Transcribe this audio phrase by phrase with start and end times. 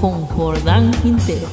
[0.00, 1.48] Con Jordán Quintero.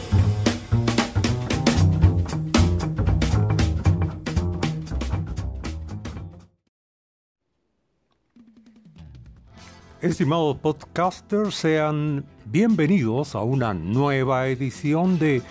[9.99, 15.41] Estimados podcasters, sean bienvenidos a una nueva edición de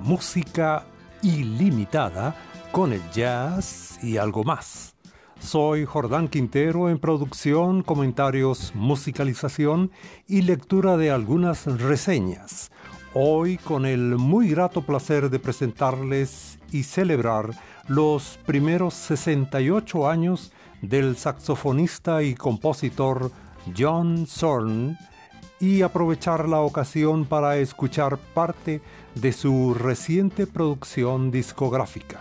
[0.00, 0.86] Música
[1.20, 2.34] Ilimitada
[2.72, 4.97] con el jazz y algo más.
[5.40, 9.90] Soy Jordán Quintero en producción, comentarios, musicalización
[10.26, 12.70] y lectura de algunas reseñas.
[13.14, 17.50] Hoy con el muy grato placer de presentarles y celebrar
[17.86, 20.52] los primeros 68 años
[20.82, 23.30] del saxofonista y compositor
[23.76, 24.98] John Zorn
[25.60, 28.82] y aprovechar la ocasión para escuchar parte
[29.14, 32.20] de su reciente producción discográfica.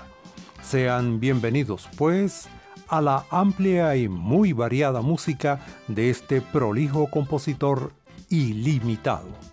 [0.62, 2.50] Sean bienvenidos, pues,
[2.88, 7.92] a la amplia y muy variada música de este prolijo compositor
[8.30, 9.47] ilimitado.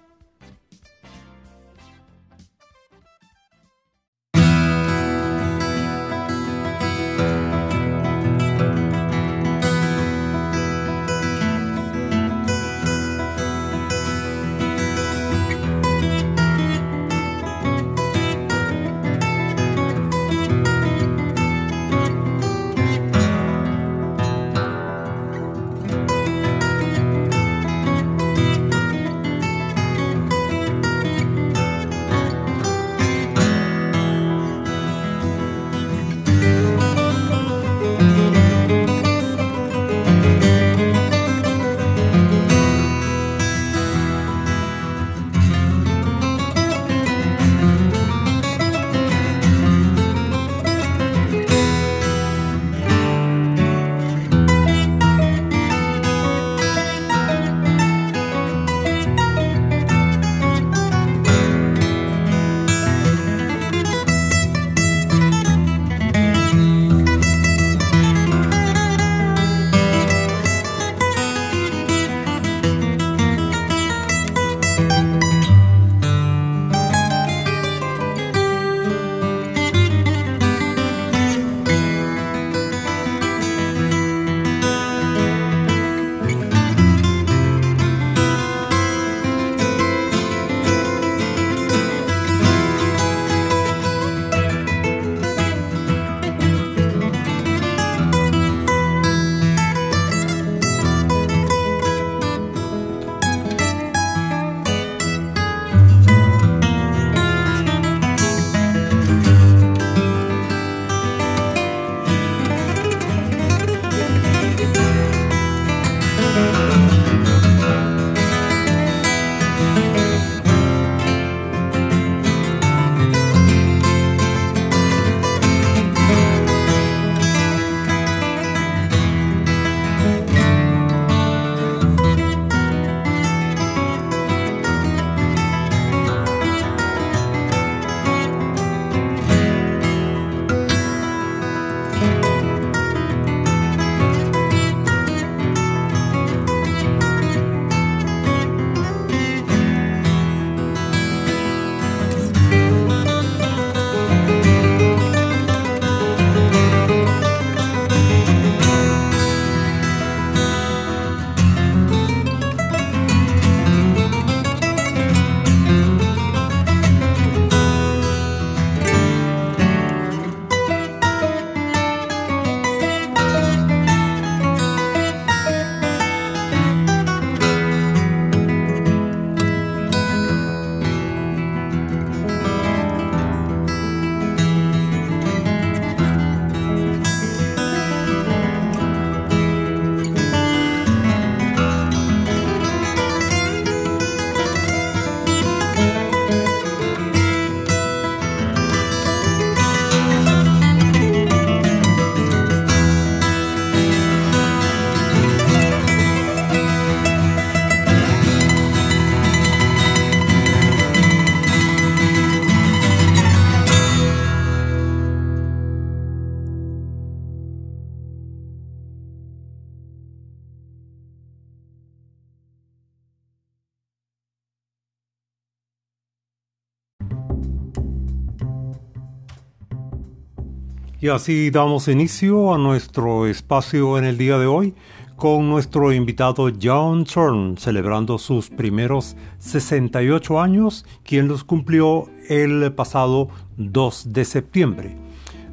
[231.05, 234.73] Y así damos inicio a nuestro espacio en el día de hoy
[235.17, 243.29] con nuestro invitado John Zorn celebrando sus primeros 68 años, quien los cumplió el pasado
[243.59, 244.97] 2 de septiembre.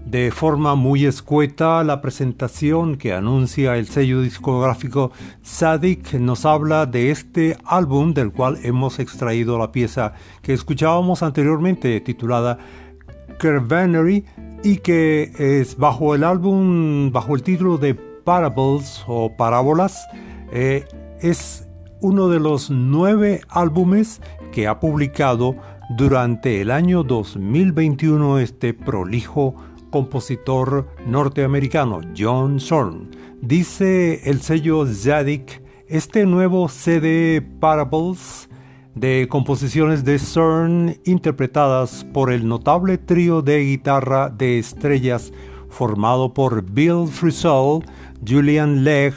[0.05, 5.11] De forma muy escueta, la presentación que anuncia el sello discográfico
[5.41, 11.99] Sadik nos habla de este álbum del cual hemos extraído la pieza que escuchábamos anteriormente
[11.99, 12.57] titulada
[13.37, 14.23] Curvenery
[14.63, 20.07] y que es bajo el álbum, bajo el título de Parables o Parábolas,
[20.51, 20.85] eh,
[21.19, 21.67] es
[22.01, 24.21] uno de los nueve álbumes
[24.51, 25.55] que ha publicado
[25.97, 29.55] durante el año 2021 este prolijo
[29.89, 33.09] compositor norteamericano John Zorn.
[33.41, 38.49] Dice el sello Zadig, este nuevo CD Parables
[38.95, 45.31] de composiciones de CERN interpretadas por el notable trío de guitarra de estrellas
[45.69, 47.79] formado por Bill Frisell,
[48.27, 49.15] Julian Legg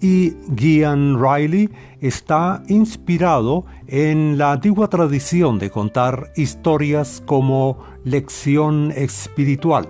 [0.00, 1.70] y Gian Riley
[2.00, 9.88] está inspirado en la antigua tradición de contar historias como lección espiritual,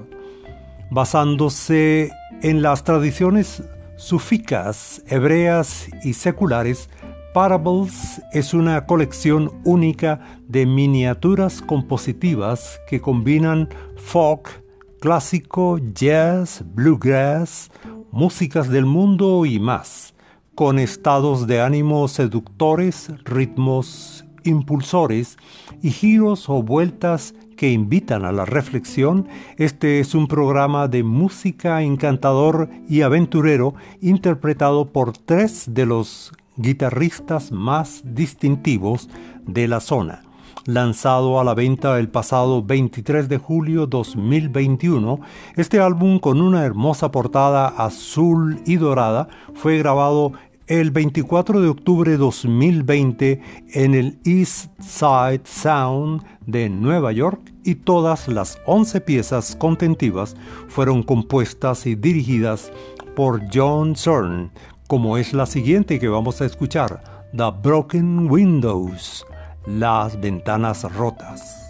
[0.91, 2.11] basándose
[2.43, 3.62] en las tradiciones
[3.97, 6.89] sufícas, hebreas y seculares
[7.32, 14.65] Parables es una colección única de miniaturas compositivas que combinan folk,
[15.00, 17.71] clásico, jazz, bluegrass,
[18.11, 20.12] músicas del mundo y más,
[20.56, 25.37] con estados de ánimo seductores, ritmos impulsores
[25.83, 31.83] y giros o vueltas que invitan a la reflexión, este es un programa de música
[31.83, 39.09] encantador y aventurero interpretado por tres de los guitarristas más distintivos
[39.47, 40.23] de la zona.
[40.67, 45.21] Lanzado a la venta el pasado 23 de julio 2021,
[45.57, 50.33] este álbum con una hermosa portada azul y dorada fue grabado
[50.67, 53.43] el 24 de octubre de 2020
[53.73, 60.37] en el East Side Sound de Nueva York y todas las 11 piezas contentivas
[60.69, 62.71] fueron compuestas y dirigidas
[63.17, 64.53] por John Zorn,
[64.91, 67.01] como es la siguiente que vamos a escuchar,
[67.31, 69.25] The Broken Windows,
[69.65, 71.70] las ventanas rotas.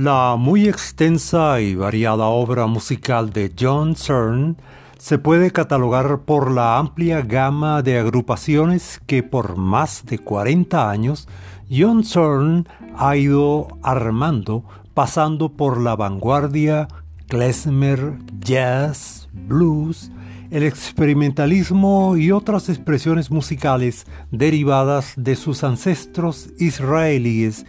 [0.00, 4.56] La muy extensa y variada obra musical de John Cern
[4.96, 11.26] se puede catalogar por la amplia gama de agrupaciones que por más de 40 años
[11.68, 14.62] John Cern ha ido armando
[14.94, 16.86] pasando por la vanguardia,
[17.26, 20.12] klezmer, jazz, blues,
[20.52, 27.66] el experimentalismo y otras expresiones musicales derivadas de sus ancestros israelíes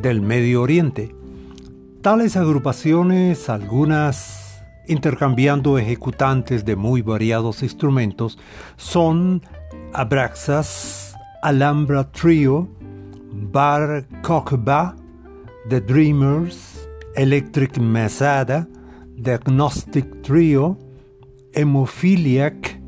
[0.00, 1.15] del Medio Oriente.
[2.06, 8.38] Tales agrupaciones, algunas intercambiando ejecutantes de muy variados instrumentos,
[8.76, 9.42] son
[9.92, 12.68] Abraxas, Alhambra Trio,
[13.32, 14.94] Bar Kokba,
[15.68, 18.68] The Dreamers, Electric Mesada,
[19.20, 20.78] The Agnostic Trio,
[21.54, 22.80] Hemophiliac,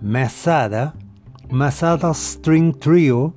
[0.00, 0.94] Mesada,
[1.50, 3.34] Masada String Trio,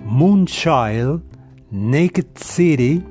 [0.00, 1.22] Moonchild,
[1.70, 3.04] Naked City,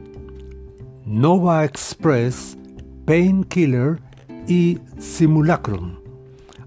[1.12, 2.58] Nova Express,
[3.06, 4.00] Painkiller
[4.48, 5.98] y Simulacrum.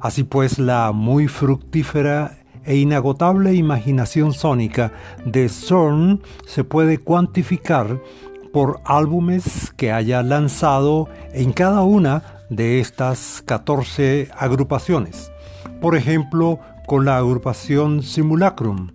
[0.00, 4.92] Así pues, la muy fructífera e inagotable imaginación sónica
[5.24, 8.02] de Zorn se puede cuantificar
[8.52, 15.32] por álbumes que haya lanzado en cada una de estas 14 agrupaciones.
[15.80, 18.90] Por ejemplo, con la agrupación Simulacrum,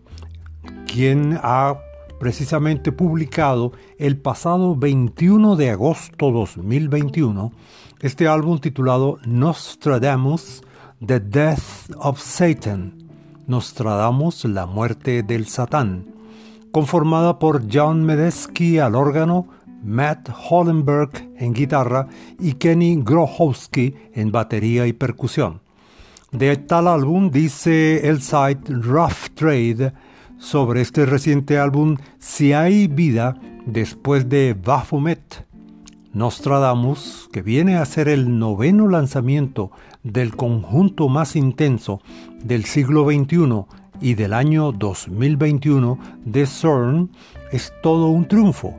[0.86, 1.76] quien ha
[2.20, 7.52] precisamente publicado el pasado 21 de agosto 2021
[8.02, 10.62] este álbum titulado Nostradamus,
[11.06, 12.94] The Death of Satan,
[13.48, 16.06] Nostradamus, la muerte del Satán,
[16.72, 19.48] conformada por John Medesky al órgano,
[19.84, 22.08] Matt Hollenberg en guitarra
[22.40, 25.62] y Kenny Grohowski en batería y percusión.
[26.32, 29.94] De tal álbum dice el site Rough Trade
[30.40, 35.46] sobre este reciente álbum Si hay vida después de Baphomet.
[36.12, 39.70] Nostradamus, que viene a ser el noveno lanzamiento
[40.02, 42.02] del conjunto más intenso
[42.44, 43.66] del siglo XXI
[44.02, 47.12] y del año 2021 de CERN,
[47.52, 48.74] es todo un triunfo.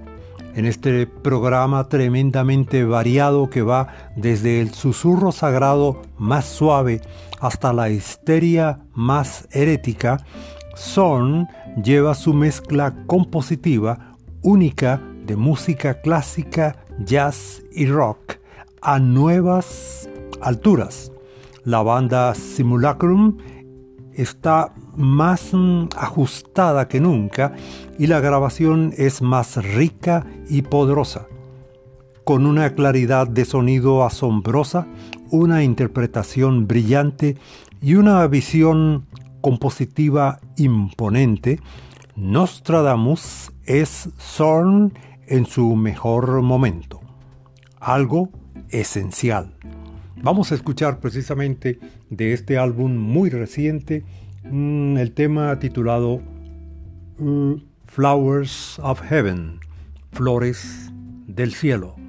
[0.57, 3.87] En este programa tremendamente variado que va
[4.17, 7.01] desde el susurro sagrado más suave
[7.41, 10.25] hasta la histeria más herética,
[10.77, 11.49] Zorn
[11.83, 18.39] lleva su mezcla compositiva única de música clásica, jazz y rock
[18.83, 20.09] a nuevas
[20.41, 21.13] alturas.
[21.65, 23.37] La banda Simulacrum
[24.15, 25.53] está más
[25.97, 27.53] ajustada que nunca
[27.99, 31.27] y la grabación es más rica y poderosa.
[32.25, 34.87] Con una claridad de sonido asombrosa,
[35.31, 37.37] una interpretación brillante
[37.81, 39.07] y una visión
[39.41, 41.61] compositiva imponente,
[42.17, 44.93] Nostradamus es Zorn
[45.27, 47.01] en su mejor momento.
[47.79, 48.31] Algo
[48.71, 49.55] esencial.
[50.23, 51.79] Vamos a escuchar precisamente
[52.11, 54.05] de este álbum muy reciente
[54.45, 56.21] mm, el tema titulado
[57.19, 57.57] uh,
[57.87, 59.61] Flowers of Heaven,
[60.13, 60.91] Flores
[61.27, 62.00] del Cielo.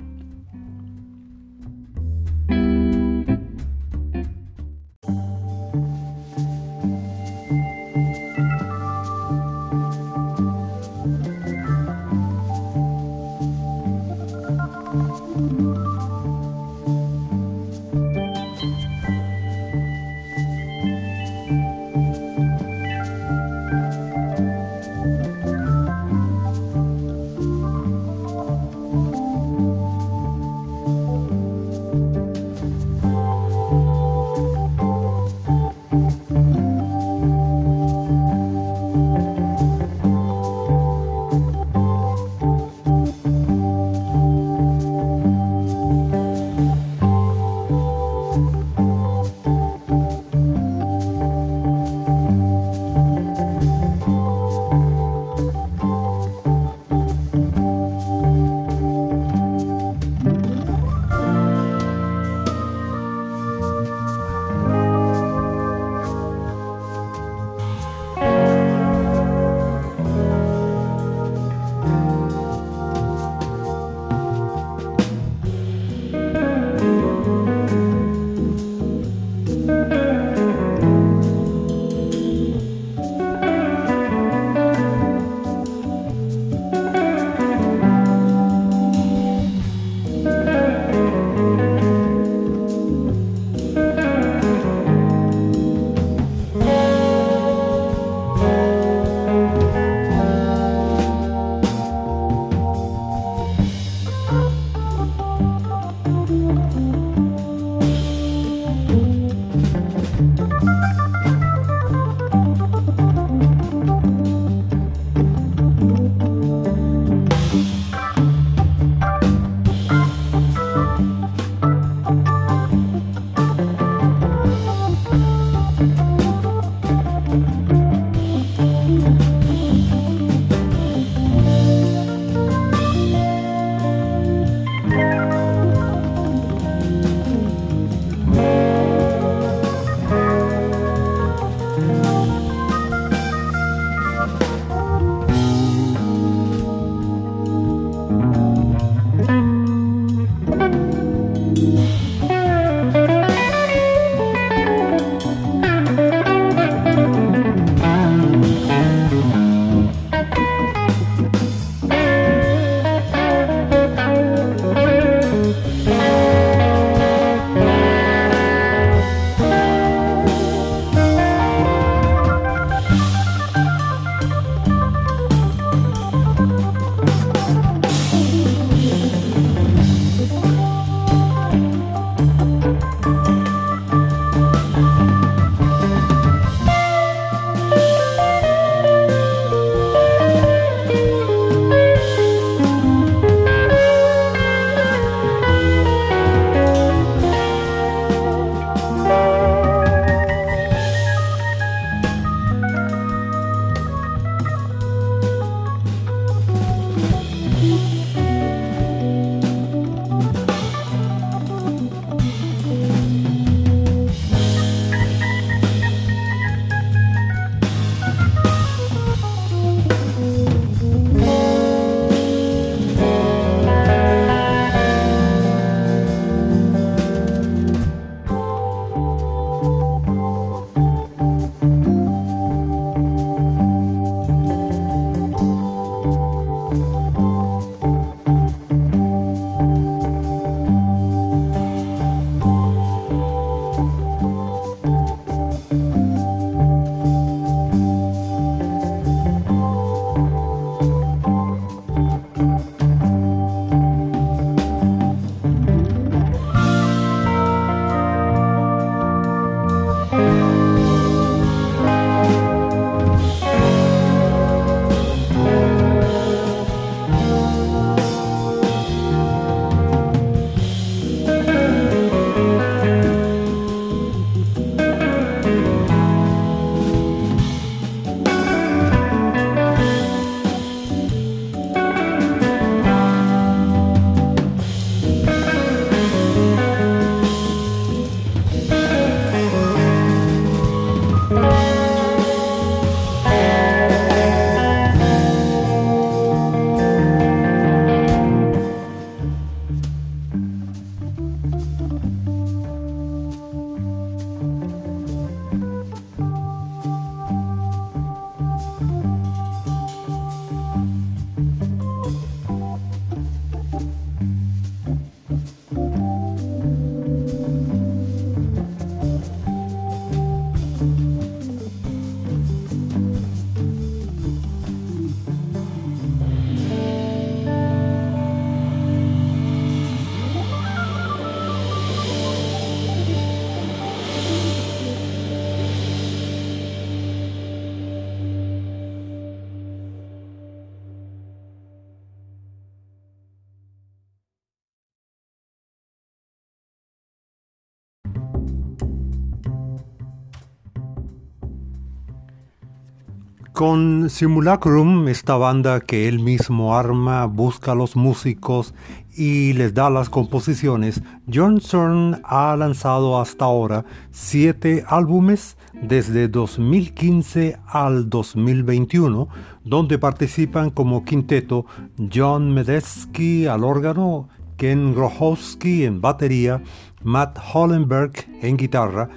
[353.62, 358.74] Con Simulacrum, esta banda que él mismo arma, busca a los músicos
[359.16, 367.60] y les da las composiciones, John Zorn ha lanzado hasta ahora siete álbumes desde 2015
[367.68, 369.28] al 2021,
[369.64, 371.68] donde participan como quinteto
[372.12, 376.64] John Medeski al órgano, Ken Grochowski en batería,
[377.04, 379.10] Matt Hollenberg en guitarra,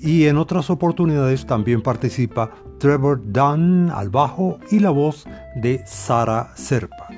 [0.00, 6.52] y en otras oportunidades también participa Trevor Dunn al bajo y la voz de Sara
[6.56, 7.08] Serpa.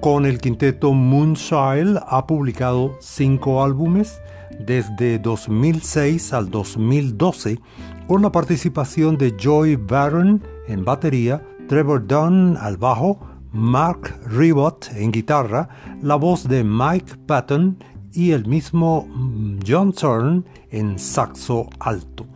[0.00, 4.20] Con el quinteto Moonchild ha publicado cinco álbumes
[4.58, 7.60] desde 2006 al 2012
[8.08, 13.20] con la participación de Joy Barron en batería, Trevor Dunn al bajo,
[13.52, 15.68] Mark Ribot en guitarra,
[16.02, 17.78] la voz de Mike Patton
[18.14, 22.26] y el mismo mm, John Thorne en saxo alto.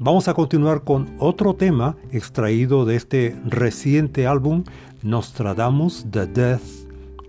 [0.00, 4.64] Vamos a continuar con otro tema extraído de este reciente álbum
[5.02, 6.62] Nostradamus The Death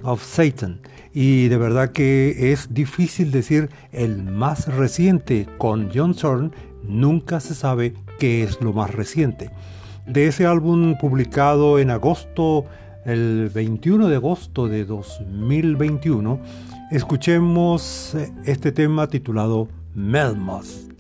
[0.03, 0.79] of Satan.
[1.13, 6.51] Y de verdad que es difícil decir el más reciente con John Thorne,
[6.83, 9.51] nunca se sabe qué es lo más reciente.
[10.07, 12.65] De ese álbum publicado en agosto,
[13.05, 16.39] el 21 de agosto de 2021,
[16.91, 20.94] escuchemos este tema titulado Melmoth.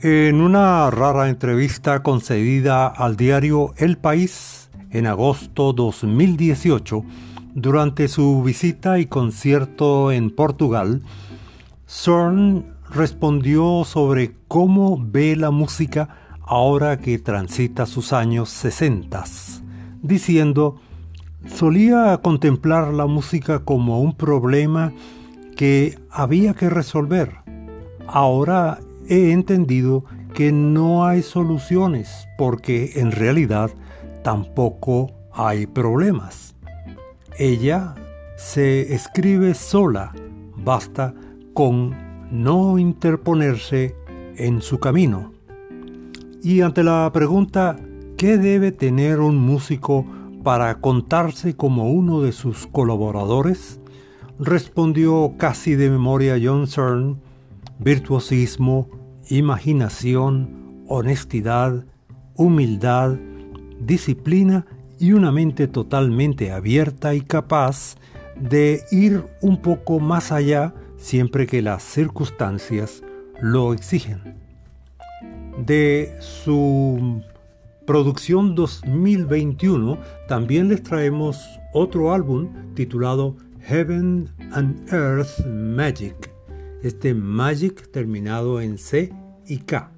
[0.00, 7.02] En una rara entrevista concedida al diario El País en agosto 2018,
[7.56, 11.02] durante su visita y concierto en Portugal,
[11.88, 16.10] Zorn respondió sobre cómo ve la música
[16.42, 19.64] ahora que transita sus años sesentas,
[20.00, 20.76] diciendo,
[21.44, 24.92] solía contemplar la música como un problema
[25.56, 27.38] que había que resolver.
[28.06, 28.78] Ahora
[29.08, 33.70] he entendido que no hay soluciones porque en realidad
[34.22, 36.54] tampoco hay problemas.
[37.38, 37.94] Ella
[38.36, 40.12] se escribe sola,
[40.56, 41.14] basta
[41.54, 41.94] con
[42.30, 43.96] no interponerse
[44.36, 45.32] en su camino.
[46.42, 47.76] Y ante la pregunta
[48.16, 50.04] ¿qué debe tener un músico
[50.42, 53.80] para contarse como uno de sus colaboradores?
[54.40, 57.20] respondió casi de memoria John Cern,
[57.78, 58.88] virtuosismo,
[59.28, 61.84] imaginación, honestidad,
[62.34, 63.16] humildad,
[63.80, 64.66] disciplina
[64.98, 67.96] y una mente totalmente abierta y capaz
[68.40, 73.02] de ir un poco más allá siempre que las circunstancias
[73.40, 74.36] lo exigen.
[75.64, 77.22] De su
[77.86, 86.38] producción 2021 también les traemos otro álbum titulado Heaven and Earth Magic
[86.82, 89.12] este Magic terminado en C
[89.48, 89.90] y K,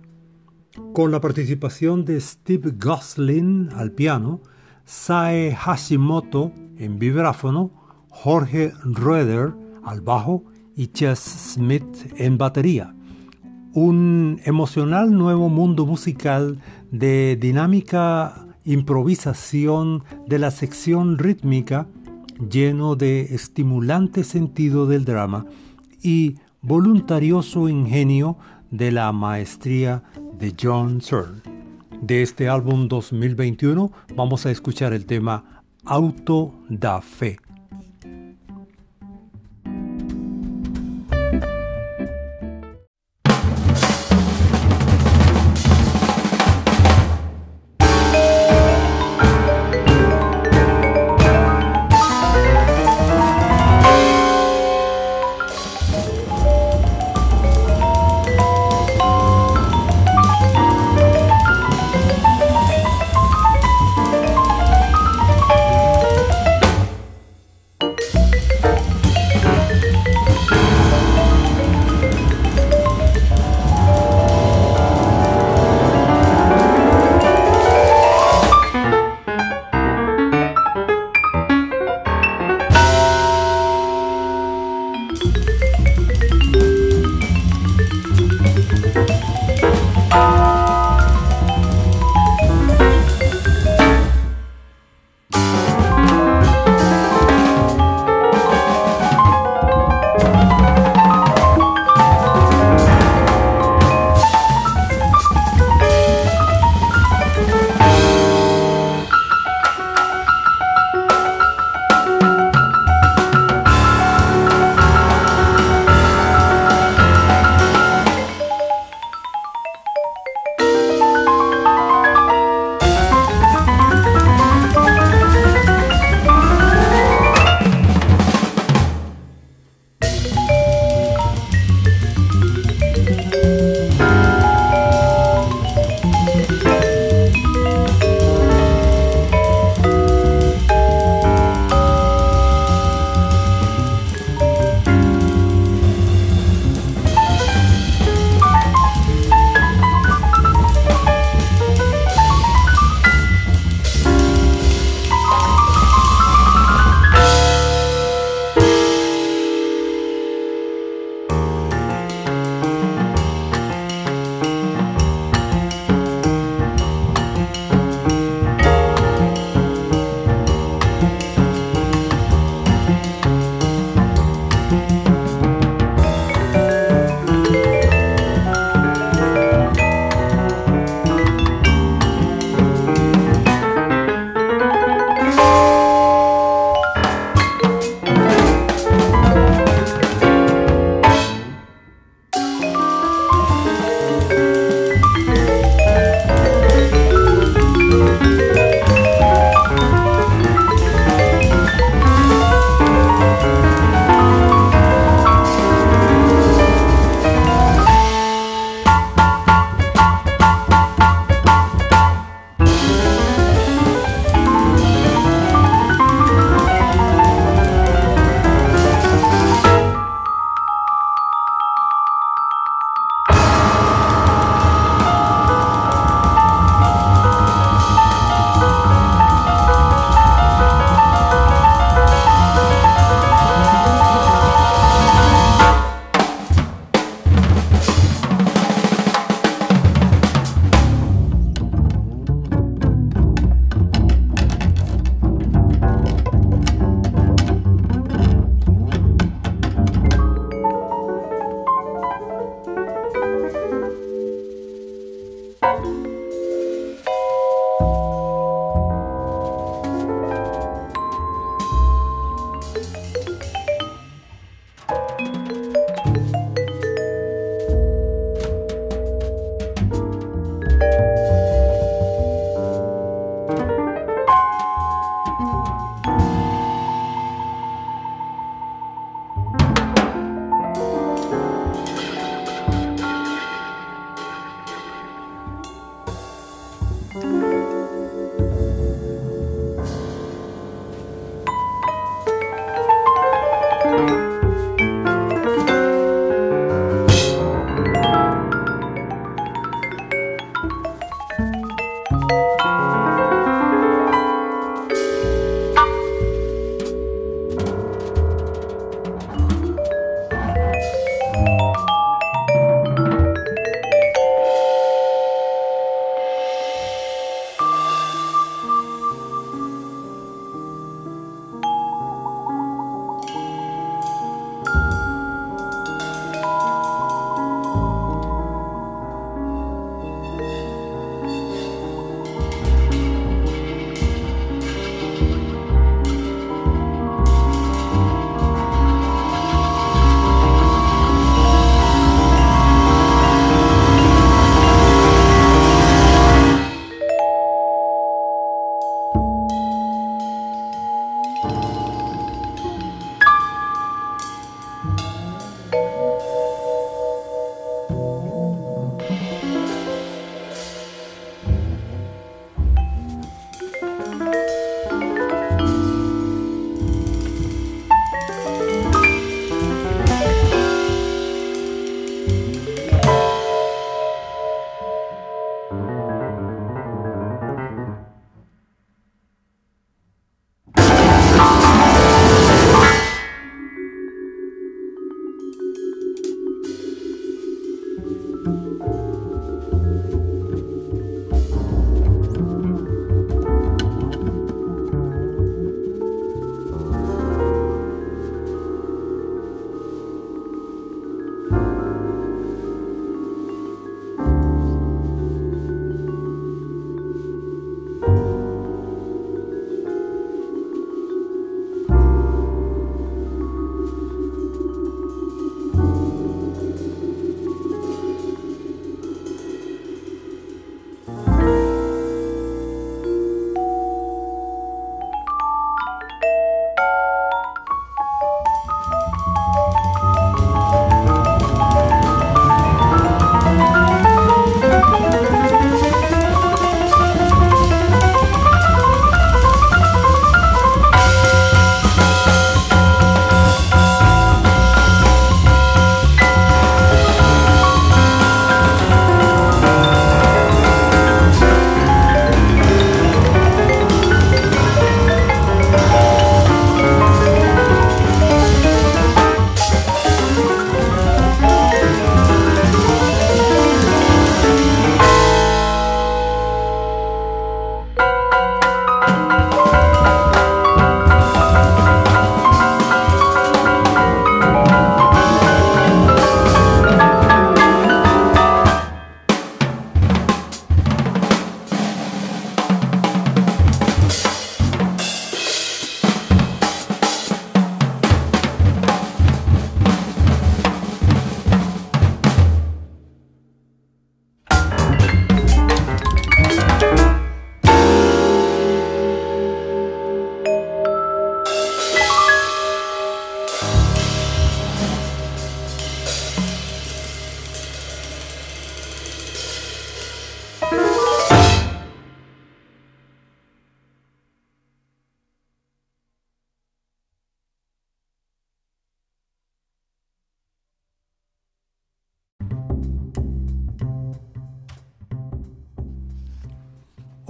[0.93, 4.41] con la participación de Steve Goslin al piano,
[4.85, 7.71] Sae Hashimoto en vibráfono,
[8.09, 9.53] Jorge Roeder
[9.85, 11.19] al bajo y Chess
[11.55, 12.95] Smith en batería.
[13.73, 16.59] Un emocional nuevo mundo musical
[16.91, 21.87] de dinámica improvisación de la sección rítmica
[22.51, 25.47] lleno de estimulante sentido del drama
[26.03, 28.37] y voluntarioso ingenio
[28.71, 30.03] de la maestría
[30.39, 31.43] de John Searle.
[32.01, 37.39] De este álbum 2021 vamos a escuchar el tema Auto da Fe.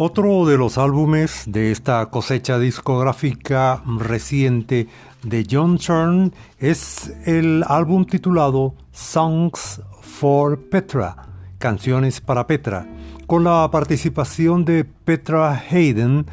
[0.02, 4.88] Otro de los álbumes de esta cosecha discográfica reciente
[5.22, 11.16] de John Chern es el álbum titulado Songs for Petra,
[11.58, 12.88] Canciones para Petra,
[13.26, 16.24] con la participación de Petra Hayden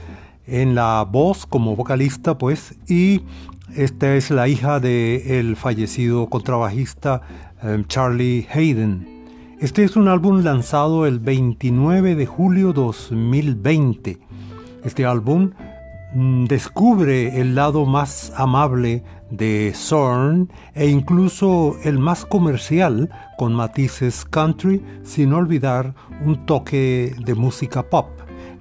[0.46, 3.24] en la voz como vocalista, pues, y
[3.76, 7.22] esta es la hija del fallecido contrabajista
[7.62, 9.17] em, Charlie Hayden.
[9.60, 14.20] Este es un álbum lanzado el 29 de julio 2020.
[14.84, 15.50] Este álbum
[16.14, 24.26] mm, descubre el lado más amable de Zorn e incluso el más comercial con matices
[24.26, 28.10] country sin olvidar un toque de música pop.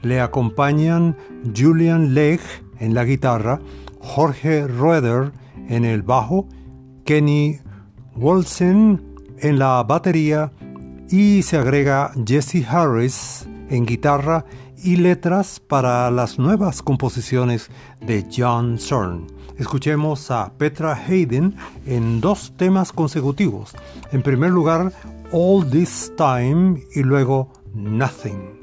[0.00, 1.14] Le acompañan
[1.54, 2.40] Julian Legg
[2.80, 3.60] en la guitarra,
[4.00, 5.30] Jorge Roeder
[5.68, 6.48] en el bajo,
[7.04, 7.58] Kenny
[8.14, 9.02] Wolsen
[9.40, 10.52] en la batería
[11.10, 14.44] y se agrega Jesse Harris en guitarra
[14.82, 19.26] y letras para las nuevas composiciones de John Zorn.
[19.58, 23.72] Escuchemos a Petra Hayden en dos temas consecutivos.
[24.12, 24.92] En primer lugar,
[25.32, 28.55] All This Time y luego Nothing.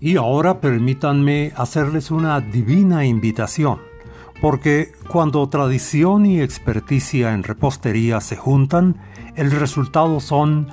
[0.00, 3.80] Y ahora permítanme hacerles una divina invitación,
[4.40, 8.96] porque cuando tradición y experticia en repostería se juntan,
[9.36, 10.68] el resultado son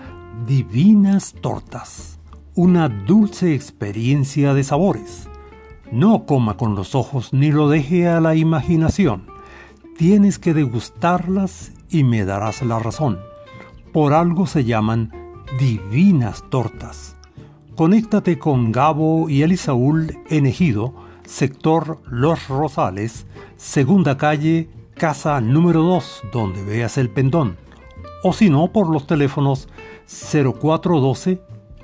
[0.48, 2.20] divinas tortas,
[2.56, 5.28] una dulce experiencia de sabores.
[5.92, 9.28] No coma con los ojos ni lo deje a la imaginación.
[9.98, 13.20] Tienes que degustarlas y me darás la razón.
[13.92, 15.12] Por algo se llaman
[15.60, 17.17] divinas tortas
[17.78, 26.24] conéctate con Gabo y Elisaúl en Ejido, sector Los Rosales, segunda calle casa número 2
[26.34, 27.56] donde veas el pendón,
[28.24, 29.70] o si no por los teléfonos
[30.08, 31.40] 0412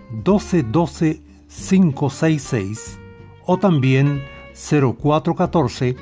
[0.09, 2.99] 1212 566
[3.45, 4.23] o también
[4.55, 5.95] 0414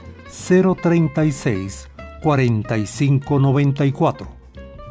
[0.82, 1.90] 036
[2.24, 4.28] 4594.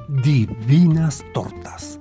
[0.08, 1.99] Divinas Tortas.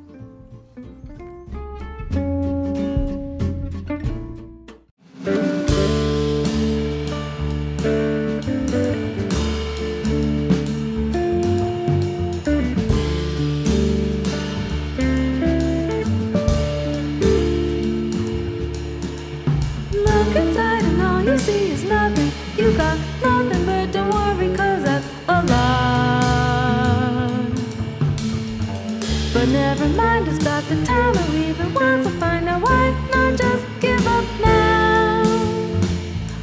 [32.19, 35.23] find out why not just give up now?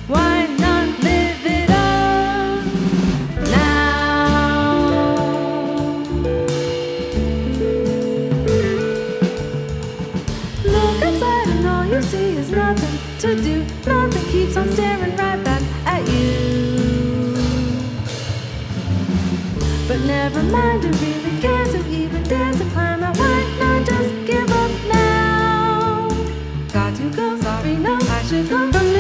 [0.06, 2.64] Why not live it up
[3.50, 3.86] now?
[10.64, 13.64] Look outside and all you see is nothing to do.
[13.86, 17.34] Nothing keeps on staring right back at you.
[19.88, 22.56] But never mind, who really cares who even dares.
[28.36, 28.95] Un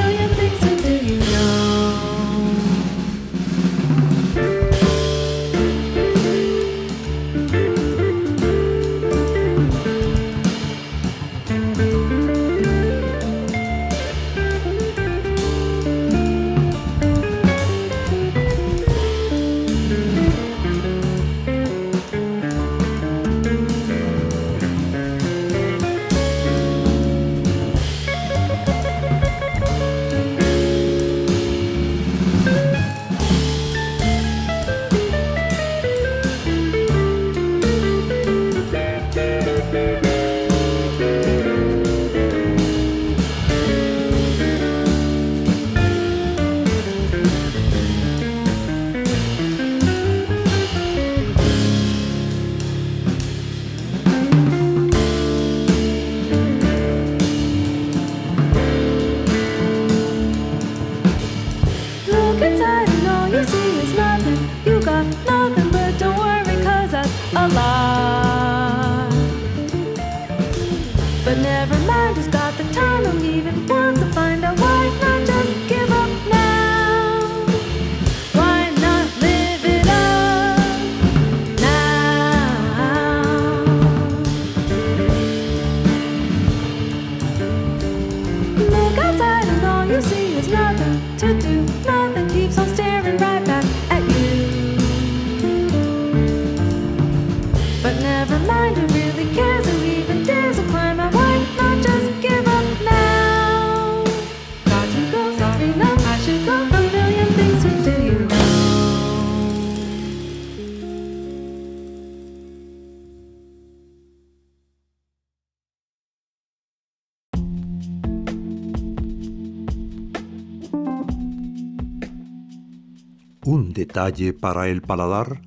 [123.76, 125.42] detalle para el paladar,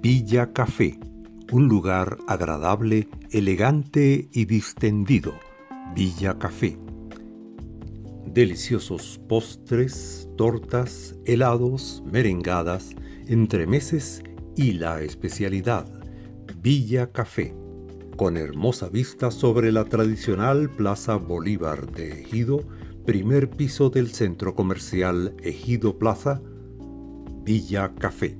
[0.00, 0.98] Villa Café,
[1.52, 5.34] un lugar agradable, elegante y distendido.
[5.94, 6.78] Villa Café.
[8.24, 12.92] Deliciosos postres, tortas, helados, merengadas,
[13.26, 14.22] entremeses
[14.56, 15.86] y la especialidad,
[16.62, 17.54] Villa Café,
[18.16, 22.64] con hermosa vista sobre la tradicional Plaza Bolívar de Ejido,
[23.04, 26.40] primer piso del centro comercial Ejido Plaza,
[27.44, 28.36] Villa Café.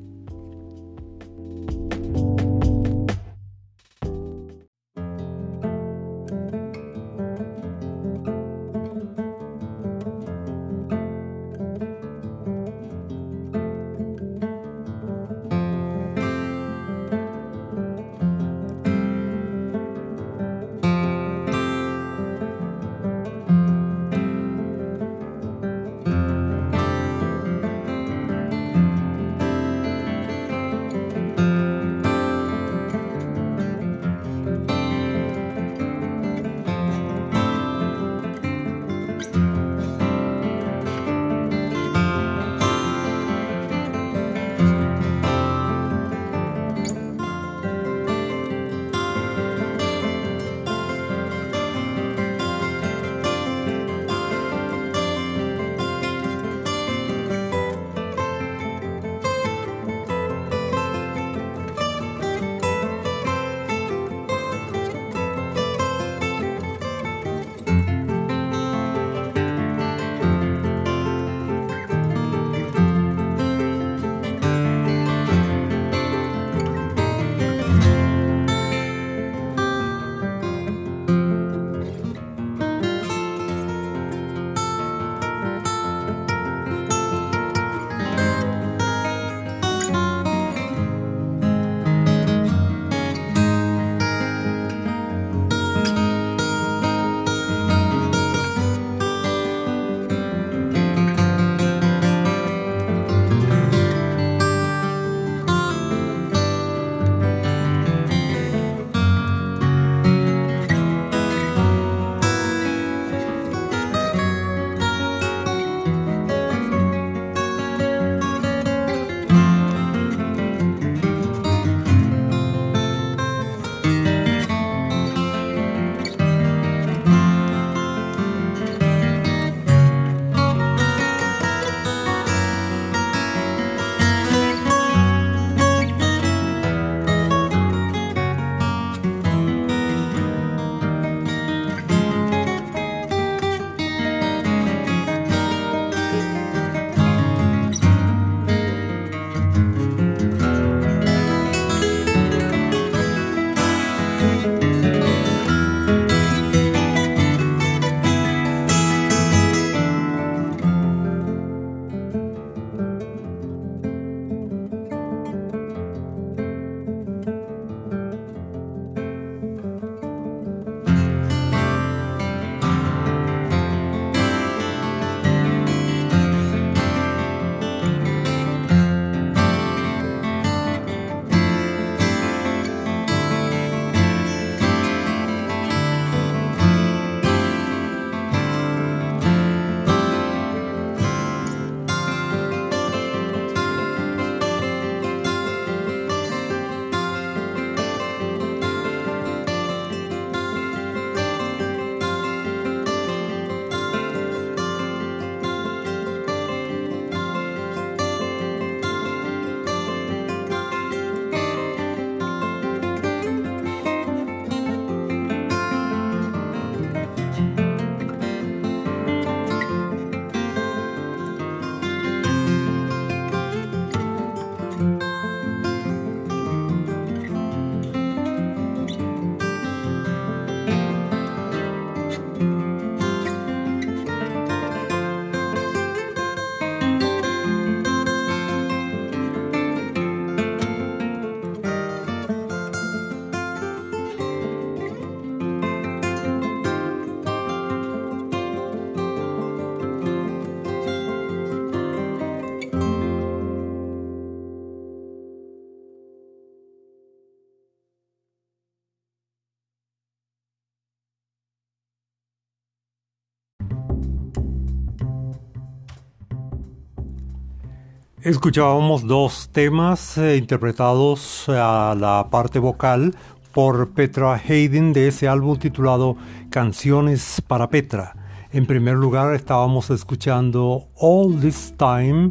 [268.31, 273.13] Escuchábamos dos temas eh, interpretados a la parte vocal
[273.53, 276.17] por Petra Hayden de ese álbum titulado
[276.49, 278.15] Canciones para Petra.
[278.53, 282.31] En primer lugar estábamos escuchando All This Time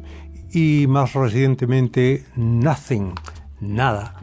[0.53, 3.13] y más recientemente Nothing,
[3.59, 4.15] nada.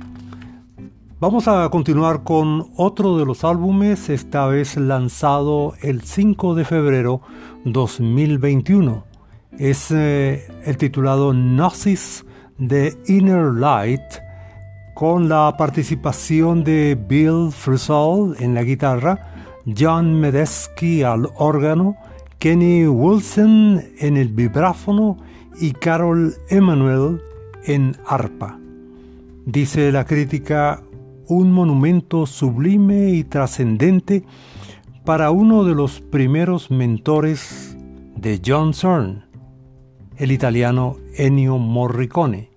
[1.20, 7.20] Vamos a continuar con otro de los álbumes, esta vez lanzado el 5 de febrero
[7.66, 9.05] 2021
[9.58, 12.24] es eh, el titulado Gnosis
[12.58, 14.02] de Inner Light
[14.94, 21.96] con la participación de Bill Frisell en la guitarra, John Medesky al órgano,
[22.38, 25.18] Kenny Wilson en el vibráfono
[25.60, 27.20] y Carol Emanuel
[27.64, 28.58] en arpa.
[29.44, 30.82] Dice la crítica,
[31.28, 34.24] un monumento sublime y trascendente
[35.04, 37.76] para uno de los primeros mentores
[38.16, 39.25] de John Zorn
[40.18, 42.50] el italiano Ennio Morricone.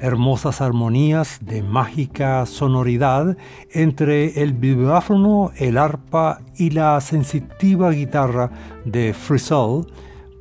[0.00, 3.36] Hermosas armonías de mágica sonoridad
[3.70, 8.50] entre el vibráfono, el arpa y la sensitiva guitarra
[8.84, 9.86] de Frisell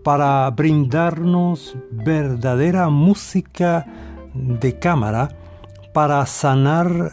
[0.03, 3.85] para brindarnos verdadera música
[4.33, 5.29] de cámara
[5.93, 7.11] para sanar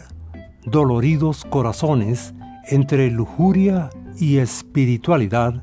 [0.64, 2.32] doloridos corazones
[2.66, 5.62] entre lujuria y espiritualidad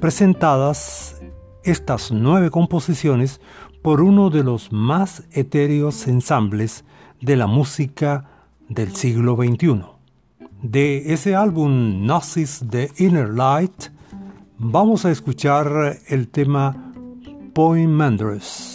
[0.00, 1.23] presentadas
[1.64, 3.40] estas nueve composiciones
[3.82, 6.84] por uno de los más etéreos ensambles
[7.20, 8.30] de la música
[8.68, 9.82] del siglo XXI.
[10.62, 13.90] De ese álbum Gnosis de Inner Light,
[14.58, 16.92] vamos a escuchar el tema
[17.52, 18.73] Poemandrous.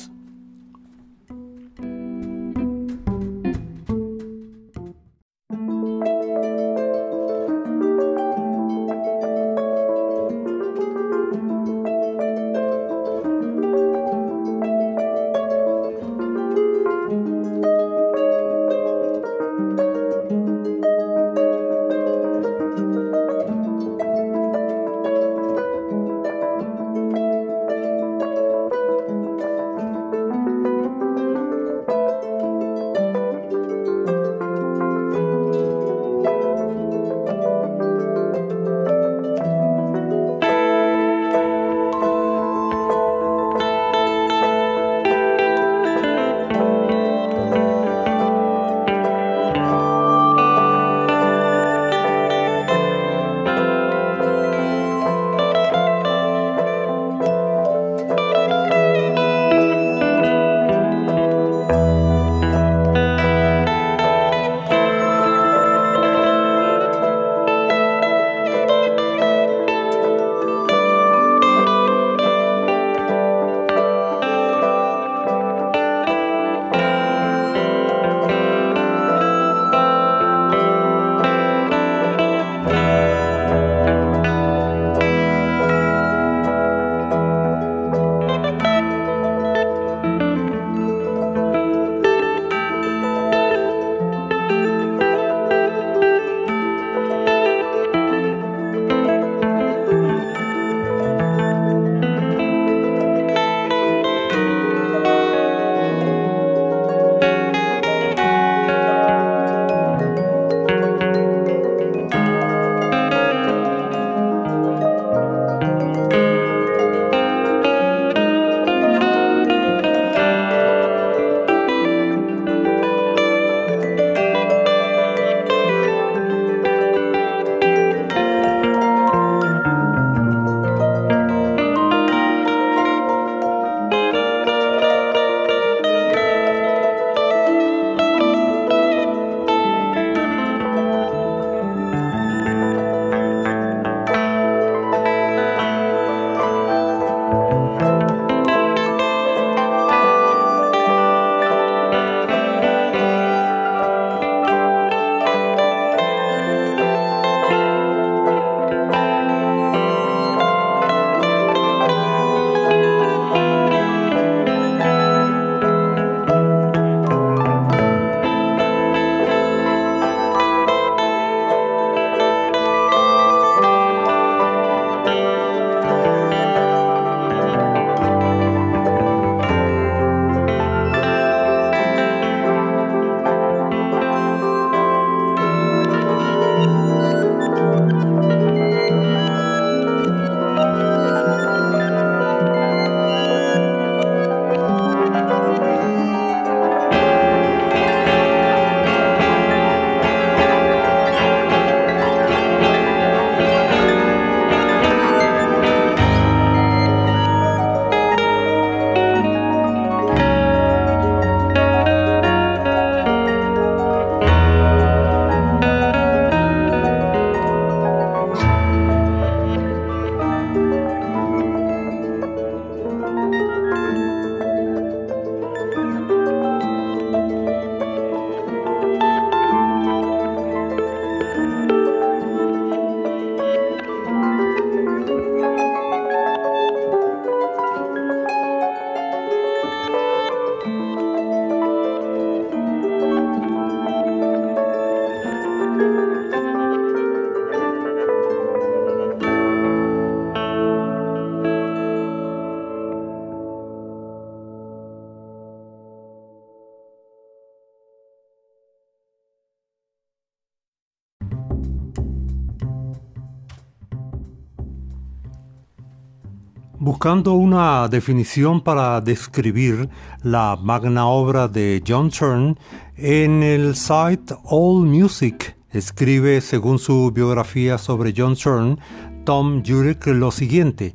[266.99, 269.87] Buscando una definición para describir
[270.21, 272.59] la magna obra de John Turn,
[272.97, 275.55] en el site All Music.
[275.71, 278.79] Escribe, según su biografía sobre John Turn,
[279.23, 280.93] Tom Jurek lo siguiente: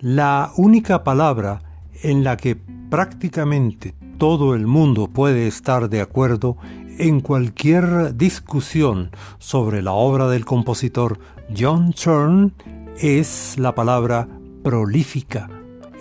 [0.00, 1.62] La única palabra
[2.02, 2.56] en la que
[2.90, 6.56] prácticamente todo el mundo puede estar de acuerdo
[6.98, 11.20] en cualquier discusión sobre la obra del compositor
[11.56, 12.54] John Turn
[12.96, 14.26] es la palabra
[14.64, 15.48] prolífica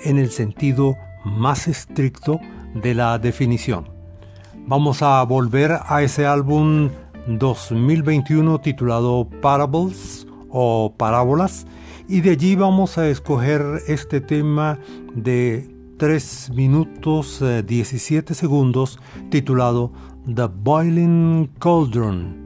[0.04, 2.40] en el sentido más estricto
[2.74, 3.90] de la definición.
[4.66, 6.90] Vamos a volver a ese álbum
[7.28, 11.68] 2021 titulado Parables o Parábolas
[12.08, 14.80] y de allí vamos a escoger este tema
[15.14, 19.00] de 3 minutos 17 eh, segundos
[19.30, 19.92] titulado
[20.26, 22.43] The Boiling Cauldron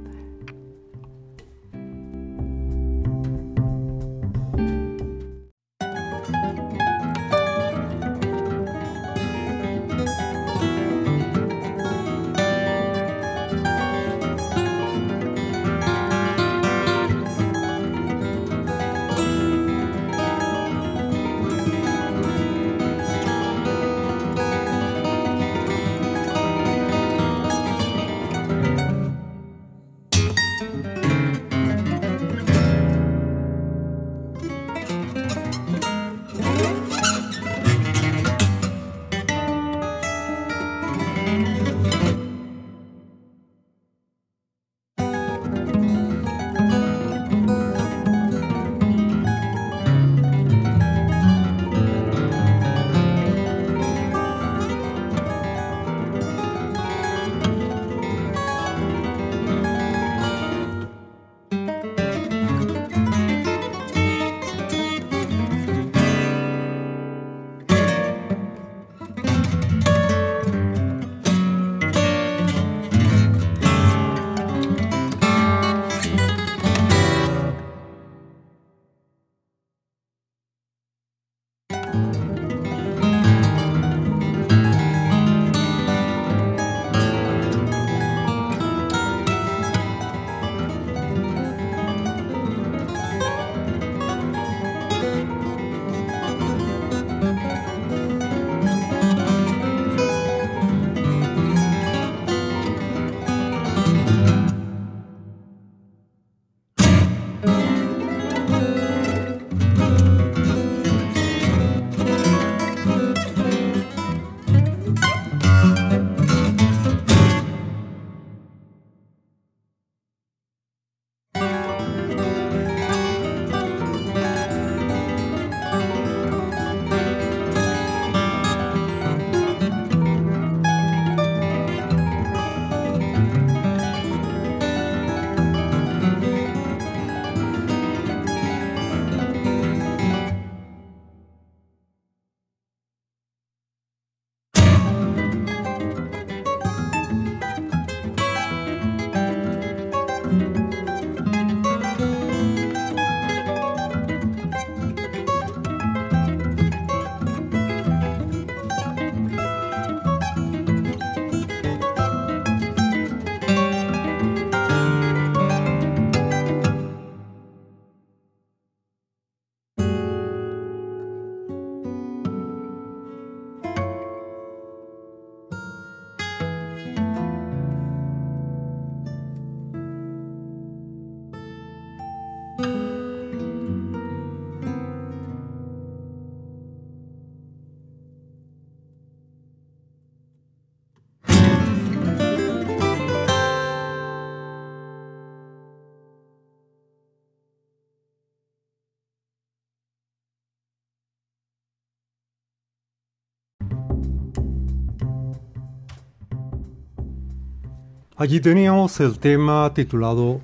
[208.19, 210.41] Allí teníamos el tema titulado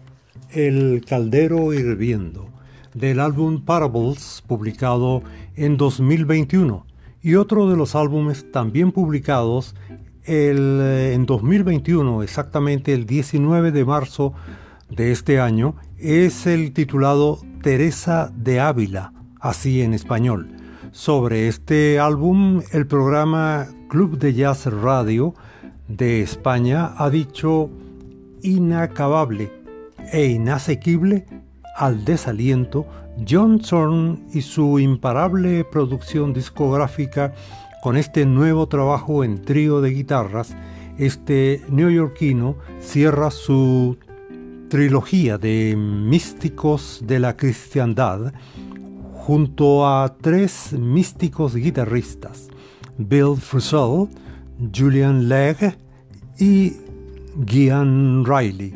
[0.52, 2.48] El caldero hirviendo
[2.94, 5.24] del álbum Parables publicado
[5.56, 6.86] en 2021
[7.24, 9.74] y otro de los álbumes también publicados
[10.28, 14.34] eh, en 2021, exactamente el 19 de marzo
[14.92, 20.48] de este año, es el titulado Teresa de Ávila, así en español.
[20.92, 25.34] Sobre este álbum, el programa Club de Jazz Radio
[25.98, 27.70] de España ha dicho
[28.42, 29.52] inacabable
[30.12, 31.26] e inasequible
[31.76, 32.86] al desaliento,
[33.28, 37.34] John Zorn y su imparable producción discográfica
[37.82, 40.56] con este nuevo trabajo en trío de guitarras,
[40.98, 43.98] este neoyorquino cierra su
[44.70, 48.34] trilogía de místicos de la cristiandad
[49.14, 52.50] junto a tres místicos guitarristas,
[52.98, 54.08] Bill Frisell,
[54.76, 55.83] Julian Legge
[56.44, 56.76] y
[57.46, 58.74] Gian Riley.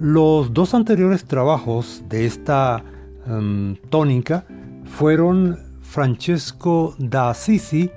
[0.00, 2.82] Los dos anteriores trabajos de esta
[3.26, 4.46] em, tónica
[4.84, 7.90] fueron Francesco da Assisi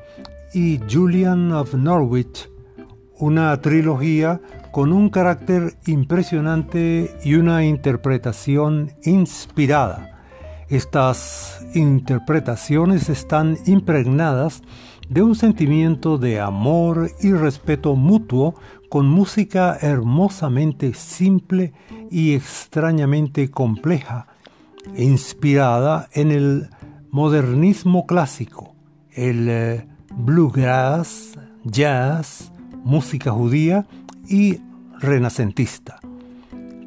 [0.54, 2.50] y Julian of Norwich,
[3.20, 4.41] una trilogía
[4.74, 10.20] con un carácter impresionante y una interpretación inspirada.
[10.68, 14.62] Estas interpretaciones están impregnadas
[15.10, 18.54] de un sentimiento de amor y respeto mutuo
[18.89, 21.73] con música hermosamente simple
[22.09, 24.27] y extrañamente compleja,
[24.97, 26.69] inspirada en el
[27.11, 28.75] modernismo clásico,
[29.11, 32.51] el eh, bluegrass, jazz,
[32.83, 33.85] música judía
[34.27, 34.59] y
[34.99, 35.99] renacentista.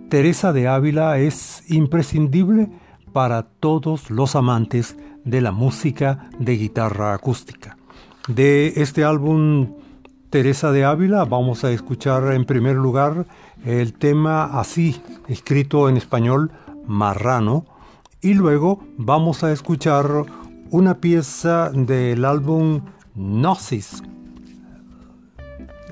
[0.09, 2.69] Teresa de Ávila es imprescindible
[3.13, 7.77] para todos los amantes de la música de guitarra acústica.
[8.29, 9.75] De este álbum
[10.33, 13.27] Teresa de Ávila vamos a escuchar en primer lugar
[13.67, 16.51] el tema así, escrito en español,
[16.87, 17.67] Marrano,
[18.23, 20.07] y luego vamos a escuchar
[20.71, 22.81] una pieza del álbum
[23.15, 24.03] Gnosis.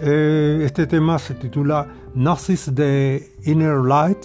[0.00, 4.24] Eh, este tema se titula Gnosis de Inner Light,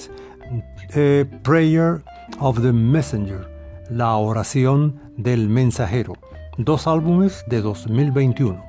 [0.93, 2.01] eh, Prayer
[2.39, 3.49] of the Messenger,
[3.89, 6.13] la oración del mensajero.
[6.57, 8.64] Dos álbumes de 2021.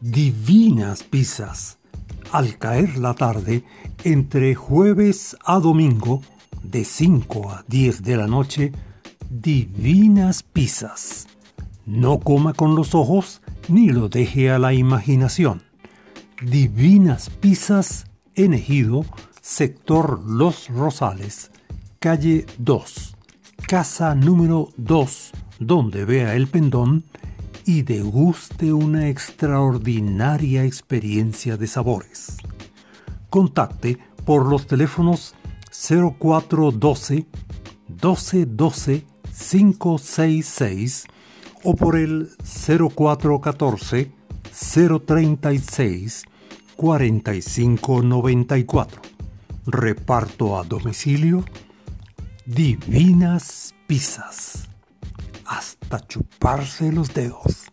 [0.00, 1.78] Divinas pizzas.
[2.32, 3.64] Al caer la tarde,
[4.04, 6.22] entre jueves a domingo,
[6.62, 8.72] de 5 a 10 de la noche,
[9.30, 11.26] divinas pizzas.
[11.86, 15.62] No coma con los ojos ni lo deje a la imaginación.
[16.42, 19.04] Divinas pizzas en Ejido,
[19.40, 21.50] sector Los Rosales,
[22.00, 23.16] calle 2,
[23.66, 27.04] casa número 2, donde vea el pendón
[27.68, 32.38] y deguste una extraordinaria experiencia de sabores.
[33.28, 35.34] Contacte por los teléfonos
[36.18, 37.26] 0412
[37.88, 39.04] 1212
[39.50, 41.04] 566
[41.62, 44.12] o por el 0414
[45.06, 46.24] 036
[46.74, 49.02] 4594.
[49.66, 51.44] Reparto a domicilio
[52.46, 54.67] Divinas Pizzas
[55.48, 57.67] hasta chuparse los dedos.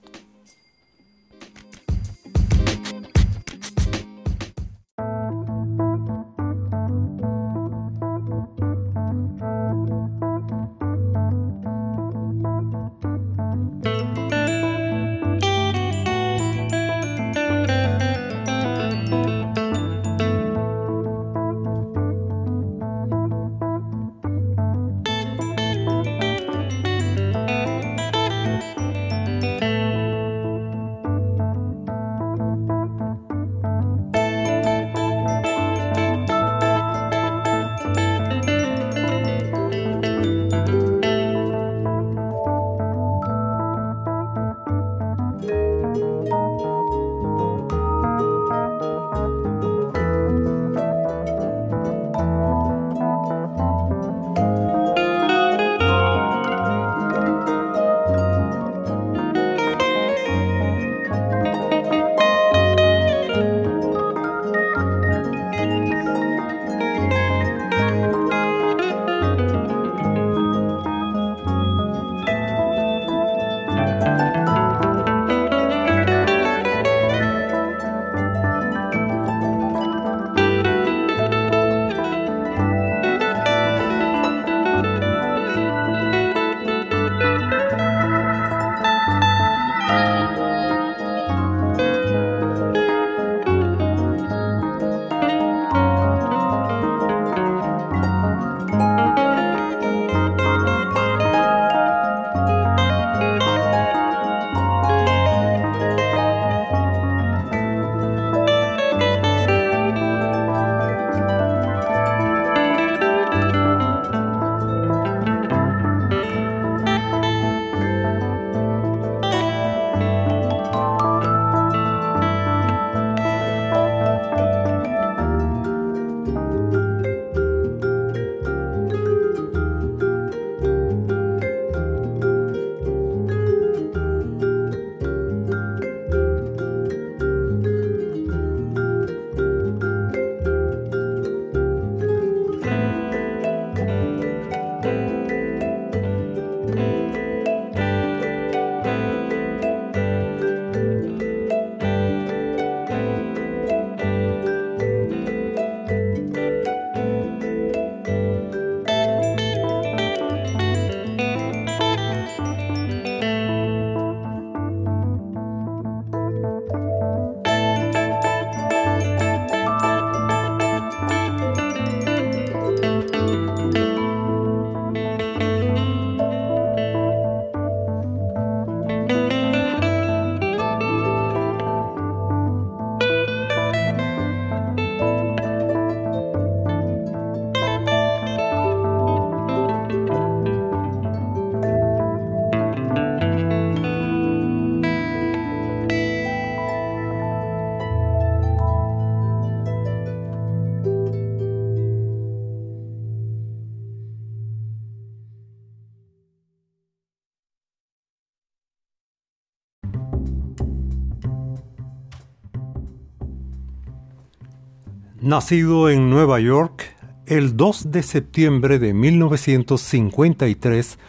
[215.25, 216.95] Nacido en Nueva York
[217.25, 220.99] el 2 de septiembre de 1953,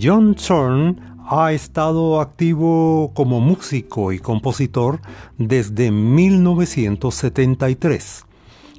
[0.00, 5.02] John Zorn ha estado activo como músico y compositor
[5.36, 8.24] desde 1973.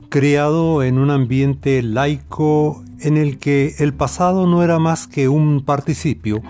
[0.09, 5.63] Creado en un ambiente laico en el que el pasado no era más que un
[5.63, 6.41] participio,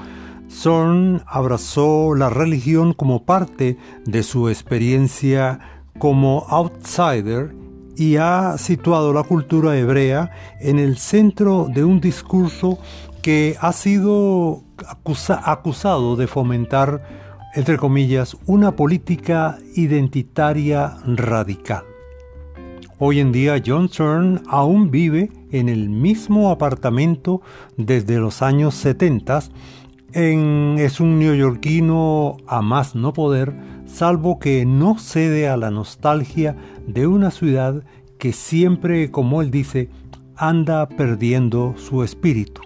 [0.49, 3.75] Zorn abrazó la religión como parte
[4.05, 5.59] de su experiencia
[5.99, 7.66] como outsider
[7.97, 10.29] y ha situado la cultura hebrea
[10.61, 12.77] en el centro de un discurso
[13.23, 14.63] que ha sido
[15.43, 17.03] acusado de fomentar,
[17.55, 21.83] entre comillas, una política identitaria radical.
[22.99, 27.41] Hoy en día John Stern aún vive en el mismo apartamento
[27.77, 29.39] desde los años 70.
[30.19, 33.53] Es un neoyorquino a más no poder,
[33.85, 36.55] salvo que no cede a la nostalgia
[36.87, 37.83] de una ciudad
[38.17, 39.91] que siempre, como él dice,
[40.35, 42.63] anda perdiendo su espíritu.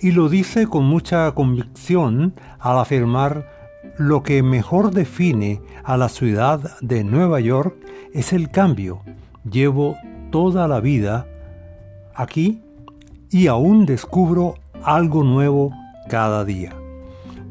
[0.00, 3.48] Y lo dice con mucha convicción al afirmar
[3.96, 7.76] lo que mejor define a la ciudad de Nueva York
[8.12, 9.02] es el cambio.
[9.48, 9.94] Llevo
[10.32, 11.28] toda la vida
[12.12, 12.60] aquí
[13.30, 15.72] y aún descubro algo nuevo
[16.10, 16.74] cada día.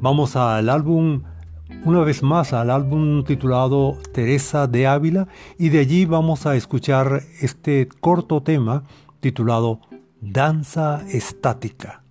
[0.01, 1.23] Vamos al álbum
[1.85, 7.21] una vez más al álbum titulado Teresa de Ávila y de allí vamos a escuchar
[7.39, 8.83] este corto tema
[9.21, 9.79] titulado
[10.19, 12.03] Danza Estática.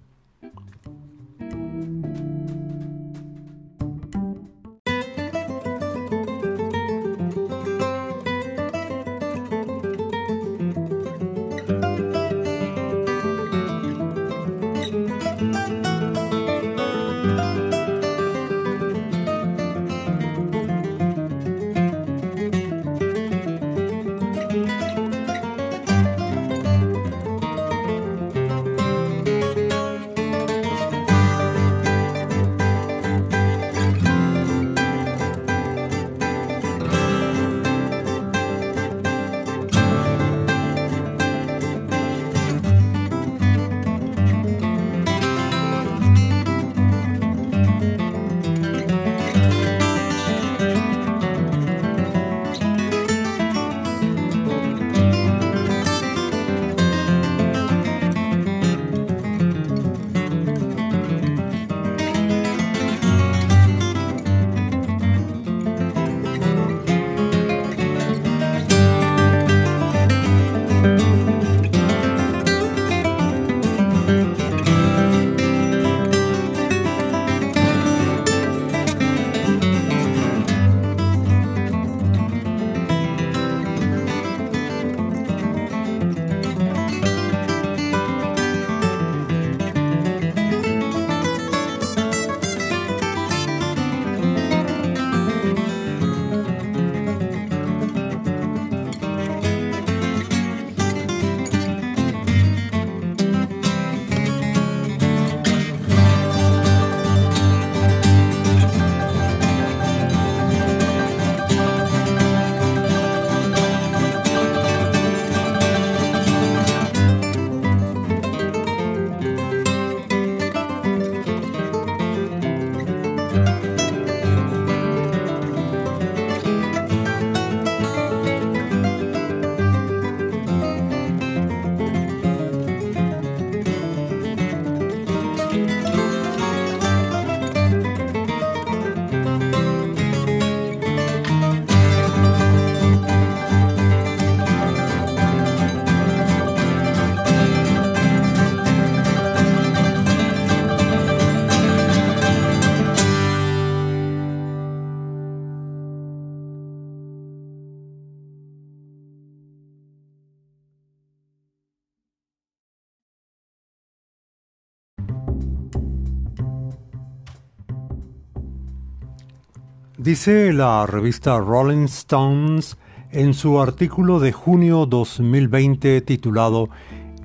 [170.09, 172.79] Dice la revista Rolling Stones
[173.11, 176.71] en su artículo de junio 2020 titulado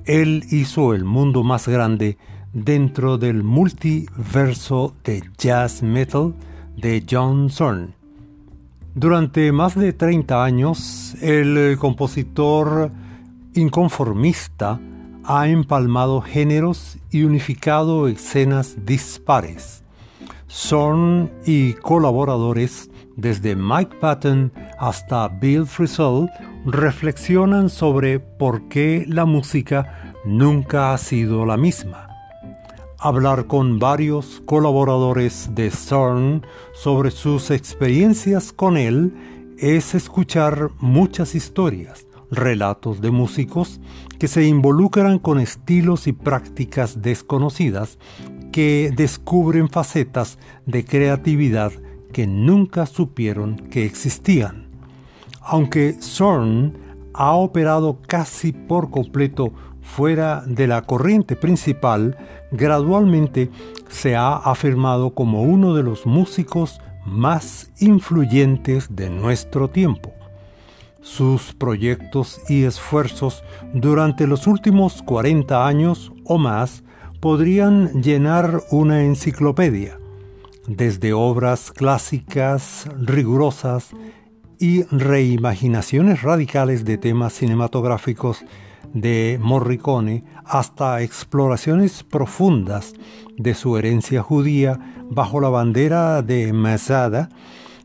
[0.04, 2.18] Él hizo el mundo más grande
[2.52, 6.34] dentro del multiverso de jazz metal
[6.76, 7.94] de John Zorn.
[8.94, 12.90] Durante más de 30 años, el compositor
[13.54, 14.78] inconformista
[15.24, 19.83] ha empalmado géneros y unificado escenas dispares
[20.54, 26.30] son y colaboradores desde Mike Patton hasta Bill Frisell
[26.64, 32.06] reflexionan sobre por qué la música nunca ha sido la misma.
[33.00, 39.12] Hablar con varios colaboradores de CERN sobre sus experiencias con él
[39.58, 43.80] es escuchar muchas historias, relatos de músicos
[44.20, 47.98] que se involucran con estilos y prácticas desconocidas
[48.54, 51.72] que descubren facetas de creatividad
[52.12, 54.68] que nunca supieron que existían.
[55.40, 56.78] Aunque CERN
[57.14, 59.52] ha operado casi por completo
[59.82, 62.16] fuera de la corriente principal,
[62.52, 63.50] gradualmente
[63.88, 70.12] se ha afirmado como uno de los músicos más influyentes de nuestro tiempo.
[71.00, 76.84] Sus proyectos y esfuerzos durante los últimos 40 años o más
[77.24, 79.98] podrían llenar una enciclopedia,
[80.66, 83.92] desde obras clásicas rigurosas
[84.58, 88.44] y reimaginaciones radicales de temas cinematográficos
[88.92, 92.92] de Morricone hasta exploraciones profundas
[93.38, 94.78] de su herencia judía
[95.08, 97.30] bajo la bandera de Masada,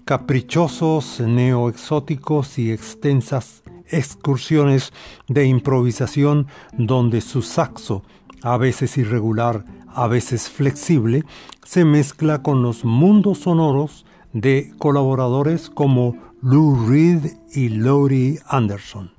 [0.03, 4.91] caprichosos neoexóticos y extensas excursiones
[5.29, 8.03] de improvisación donde su saxo,
[8.43, 11.23] a veces irregular, a veces flexible,
[11.63, 19.11] se mezcla con los mundos sonoros de colaboradores como Lou Reed y Laurie Anderson.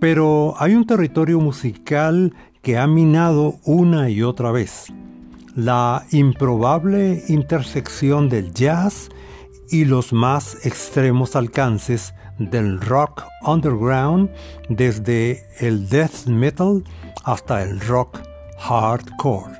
[0.00, 4.86] Pero hay un territorio musical que ha minado una y otra vez.
[5.54, 9.10] La improbable intersección del jazz
[9.70, 14.30] y los más extremos alcances del rock underground
[14.68, 16.84] desde el death metal
[17.24, 18.20] hasta el rock
[18.58, 19.54] hardcore.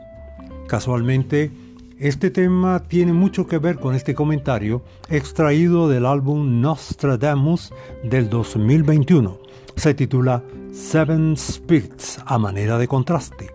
[0.69, 1.51] Casualmente,
[1.99, 7.73] este tema tiene mucho que ver con este comentario extraído del álbum Nostradamus
[8.03, 9.43] del 2021
[9.77, 10.43] se titula
[10.73, 13.52] Seven Spirits a manera de contraste.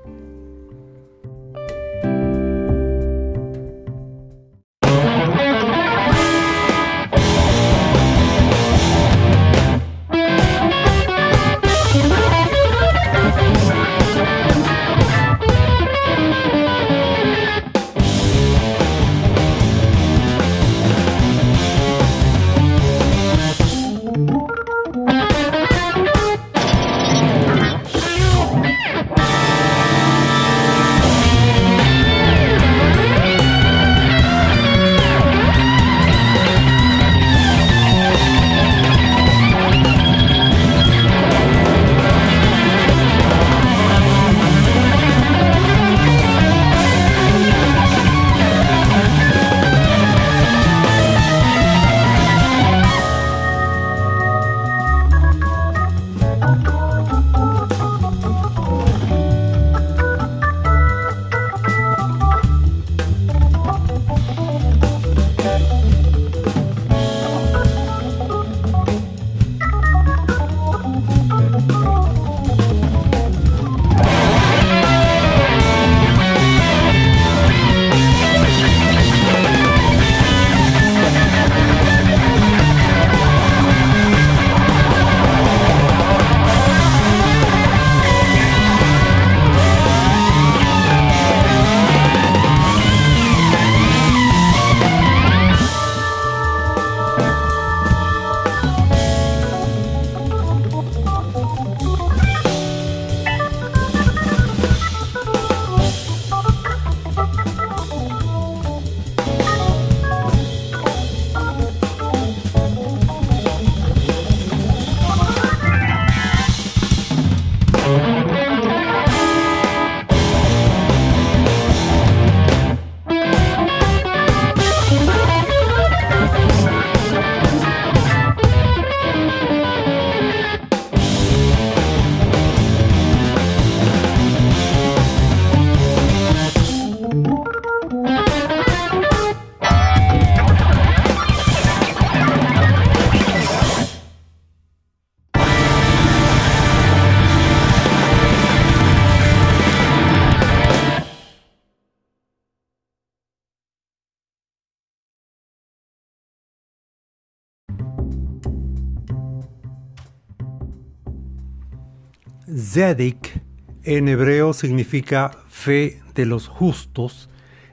[162.77, 163.41] Zedik
[163.85, 167.27] en hebreo significa fe de los justos,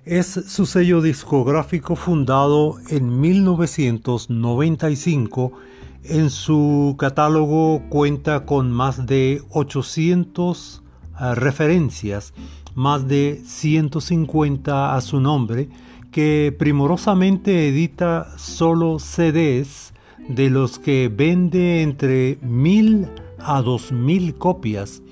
[0.06, 5.52] es su sello discográfico fundado en 1995
[6.04, 10.82] En su catálogo cuenta con más de 800
[11.20, 12.32] eh, referencias,
[12.74, 15.68] más de 150 a su nombre,
[16.12, 19.92] que primorosamente edita solo CDs
[20.30, 23.06] de los que vende entre mil
[23.44, 25.02] a dos mil copias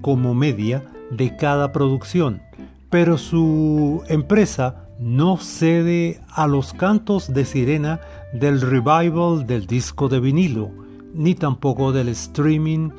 [0.00, 2.42] como media de cada producción,
[2.90, 8.00] pero su empresa no cede a los cantos de sirena
[8.32, 10.70] del revival del disco de vinilo,
[11.14, 12.90] ni tampoco del streaming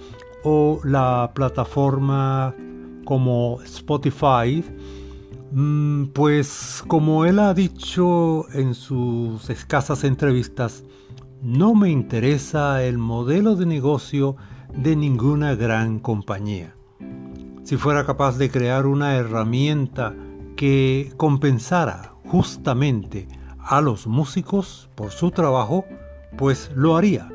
[0.44, 2.54] o la plataforma
[3.06, 4.64] como Spotify,
[5.52, 10.84] mm, pues como él ha dicho en sus escasas entrevistas,
[11.42, 14.36] no me interesa el modelo de negocio
[14.76, 16.76] de ninguna gran compañía.
[17.64, 20.14] Si fuera capaz de crear una herramienta
[20.56, 23.28] que compensara justamente
[23.60, 25.86] a los músicos por su trabajo,
[26.38, 27.30] pues lo haría.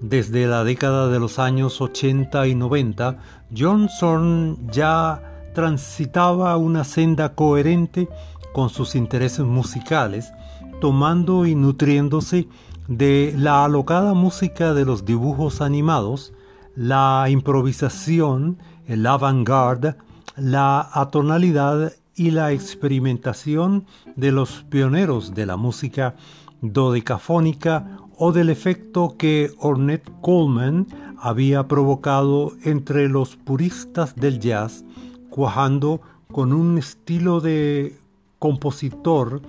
[0.00, 3.18] Desde la década de los años 80 y 90,
[3.56, 8.08] Johnson ya transitaba una senda coherente
[8.52, 10.32] con sus intereses musicales,
[10.80, 12.46] tomando y nutriéndose
[12.86, 16.32] de la alocada música de los dibujos animados,
[16.78, 18.56] la improvisación,
[18.86, 19.96] el avant-garde,
[20.36, 23.84] la atonalidad y la experimentación
[24.14, 26.14] de los pioneros de la música
[26.60, 30.86] dodecafónica o del efecto que Ornette Coleman
[31.18, 34.84] había provocado entre los puristas del jazz,
[35.30, 36.00] cuajando
[36.30, 37.98] con un estilo de
[38.38, 39.42] compositor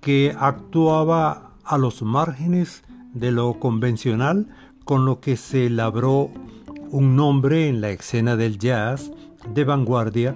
[0.00, 4.48] que actuaba a los márgenes de lo convencional,
[4.86, 6.30] con lo que se labró
[6.90, 9.10] un nombre en la escena del jazz
[9.54, 10.34] de vanguardia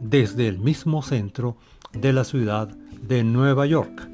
[0.00, 1.56] desde el mismo centro
[1.92, 2.68] de la ciudad
[3.02, 4.08] de Nueva York.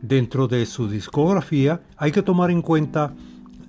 [0.00, 3.14] Dentro de su discografía hay que tomar en cuenta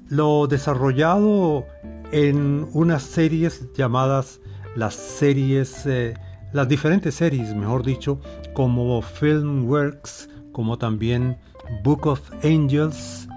[0.09, 1.65] lo desarrollado
[2.11, 4.39] en unas series llamadas
[4.75, 6.13] las series, eh,
[6.53, 8.19] las diferentes series, mejor dicho,
[8.53, 11.37] como Filmworks, como también
[11.83, 13.27] Book of Angels,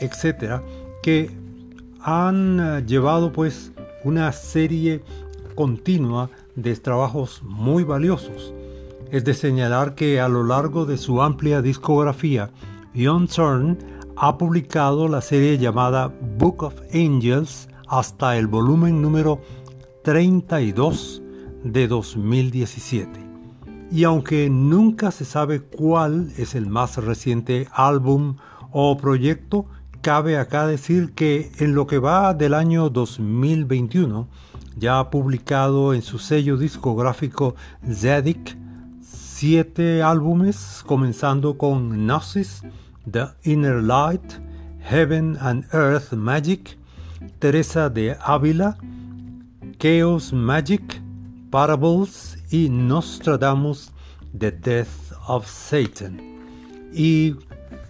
[0.00, 0.62] etcétera,
[1.02, 1.30] que
[2.02, 3.72] han eh, llevado pues
[4.04, 5.02] una serie
[5.54, 8.54] continua de trabajos muy valiosos.
[9.10, 12.50] Es de señalar que a lo largo de su amplia discografía,
[12.96, 13.78] Jon Thorne
[14.16, 19.40] ha publicado la serie llamada Book of Angels hasta el volumen número
[20.04, 21.22] 32
[21.64, 23.10] de 2017.
[23.90, 28.36] Y aunque nunca se sabe cuál es el más reciente álbum
[28.70, 29.66] o proyecto,
[30.00, 34.28] cabe acá decir que en lo que va del año 2021,
[34.76, 37.54] ya ha publicado en su sello discográfico
[37.84, 38.56] Zedic
[39.02, 42.62] siete álbumes, comenzando con Gnosis,
[43.10, 44.22] The Inner Light,
[44.80, 46.76] Heaven and Earth Magic,
[47.38, 48.76] Teresa de Ávila,
[49.78, 51.02] Chaos Magic,
[51.50, 53.92] Parables y Nostradamus,
[54.38, 56.20] The Death of Satan.
[56.92, 57.34] Y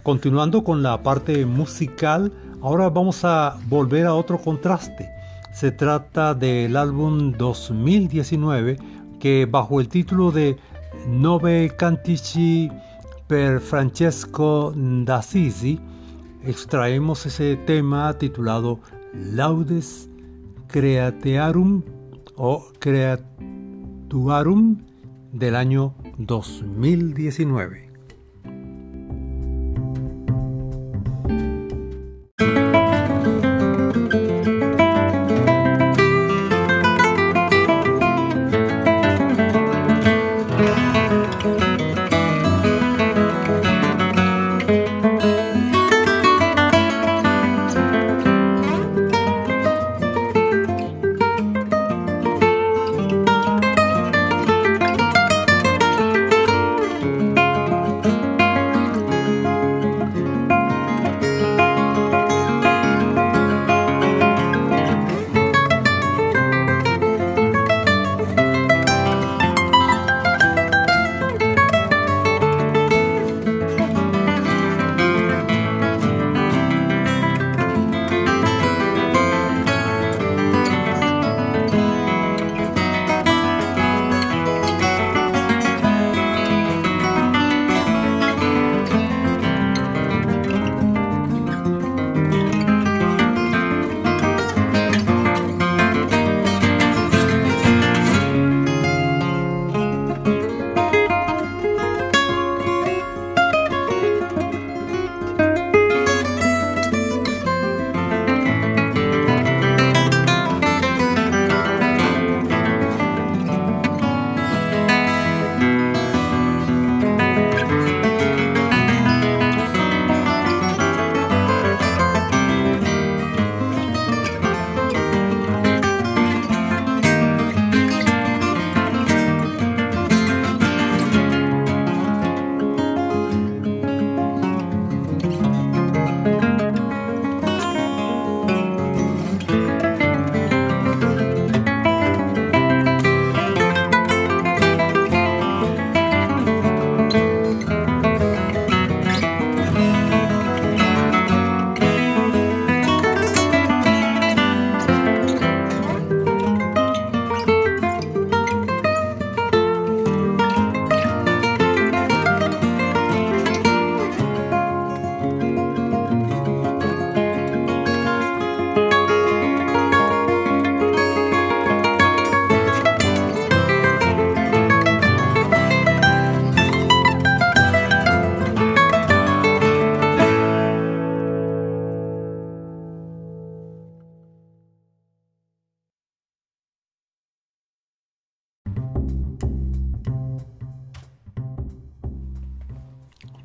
[0.02, 2.32] continuando con la parte musical,
[2.62, 5.20] ahora vamos a volver a otro contraste
[5.52, 8.78] se trata del álbum 2019
[9.18, 10.56] que bajo el título de
[11.08, 12.70] Nove Cantici
[13.26, 15.80] per Francesco d'Assisi
[16.44, 18.78] extraemos ese tema titulado
[19.12, 20.08] Laudes
[20.68, 21.82] Createarum
[22.36, 23.18] o Creatuarum
[25.32, 27.89] del año 2019.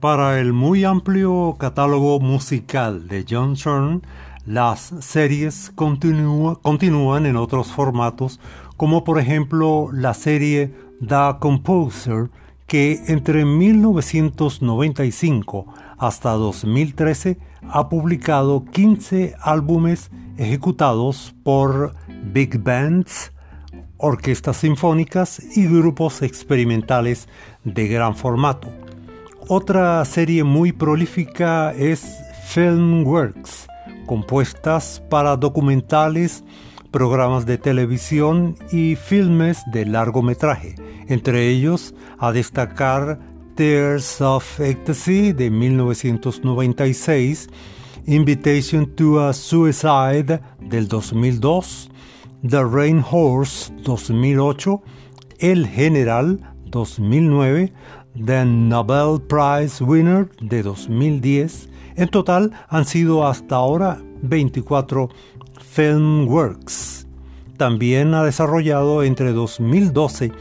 [0.05, 4.03] Para el muy amplio catálogo musical de John Zorn,
[4.45, 8.39] las series continúan en otros formatos,
[8.77, 12.29] como por ejemplo la serie The Composer,
[12.67, 21.95] que entre 1995 hasta 2013 ha publicado 15 álbumes ejecutados por
[22.31, 23.33] big bands,
[23.97, 27.27] orquestas sinfónicas y grupos experimentales
[27.63, 28.84] de gran formato.
[29.47, 32.17] Otra serie muy prolífica es
[32.47, 33.67] Filmworks,
[34.07, 36.43] compuestas para documentales,
[36.89, 40.73] programas de televisión y filmes de largometraje,
[41.09, 43.19] entre ellos a destacar
[43.53, 47.47] Tears of Ecstasy de 1996,
[48.07, 51.91] Invitation to a Suicide del 2002,
[52.49, 54.81] The Rain Horse 2008,
[55.37, 57.71] El General 2009,
[58.23, 61.69] The Nobel Prize Winner de 2010.
[61.97, 65.09] En total han sido hasta ahora 24
[65.59, 67.07] Film Works.
[67.57, 70.31] También ha desarrollado entre 2012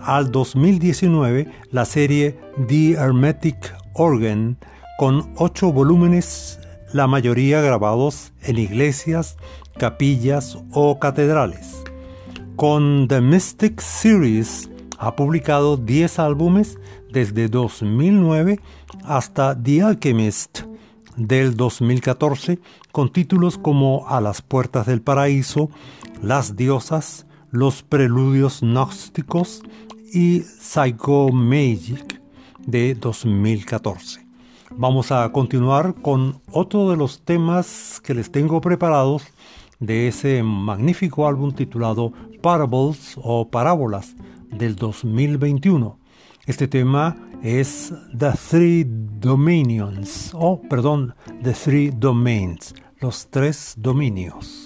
[0.00, 2.38] al 2019 la serie
[2.68, 4.56] The Hermetic Organ
[4.98, 6.60] con ocho volúmenes,
[6.92, 9.36] la mayoría grabados en iglesias,
[9.76, 11.82] capillas o catedrales.
[12.54, 16.78] Con The Mystic Series ha publicado 10 álbumes
[17.14, 18.58] desde 2009
[19.04, 20.62] hasta The Alchemist
[21.16, 22.58] del 2014
[22.90, 25.70] con títulos como A las puertas del paraíso,
[26.20, 29.62] Las diosas, Los preludios gnósticos
[30.12, 32.20] y Psycho Magic
[32.66, 34.26] de 2014.
[34.72, 39.22] Vamos a continuar con otro de los temas que les tengo preparados
[39.78, 42.12] de ese magnífico álbum titulado
[42.42, 44.16] Parables o Parábolas
[44.50, 46.03] del 2021.
[46.46, 54.63] Este tema es The Three Dominions, o perdón, The Three Domains, los tres dominios.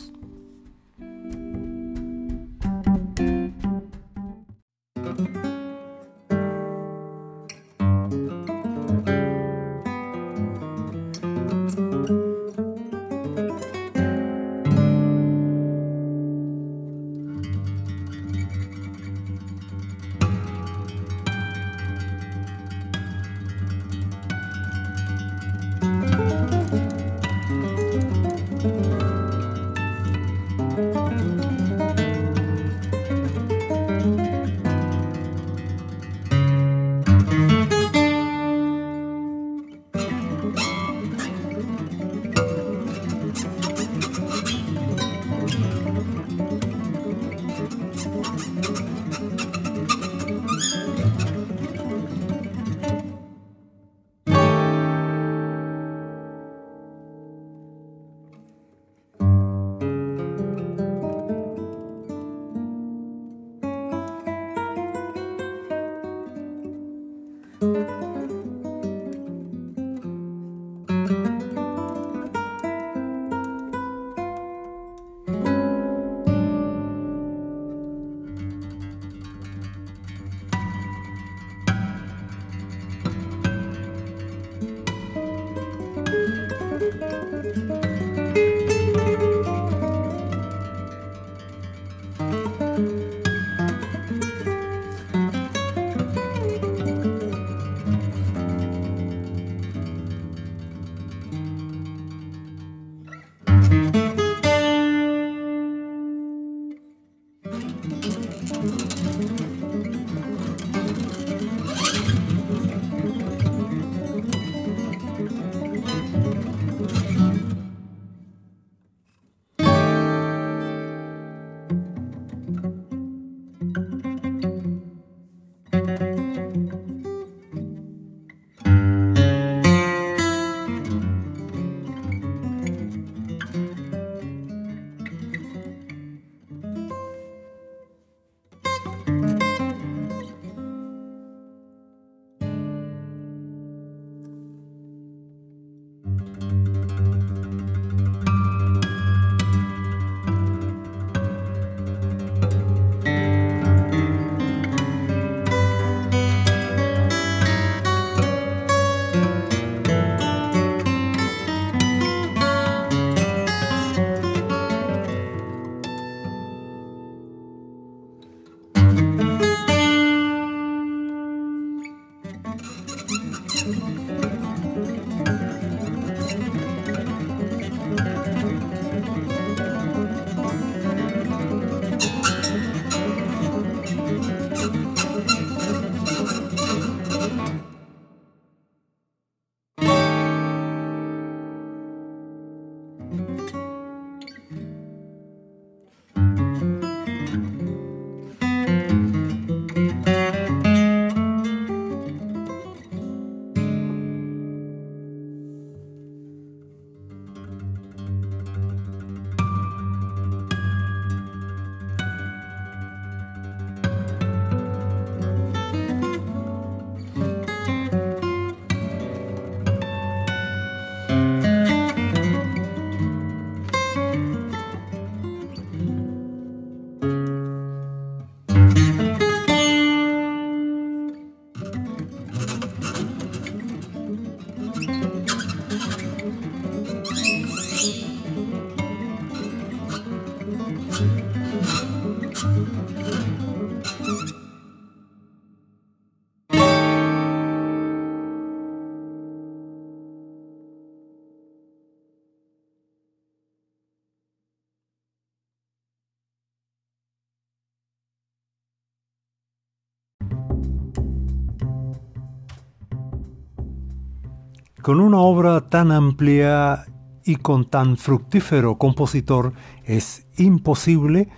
[264.82, 266.86] Con una obra tan amplia
[267.24, 269.52] y con tan fructífero compositor
[269.84, 271.28] es imposible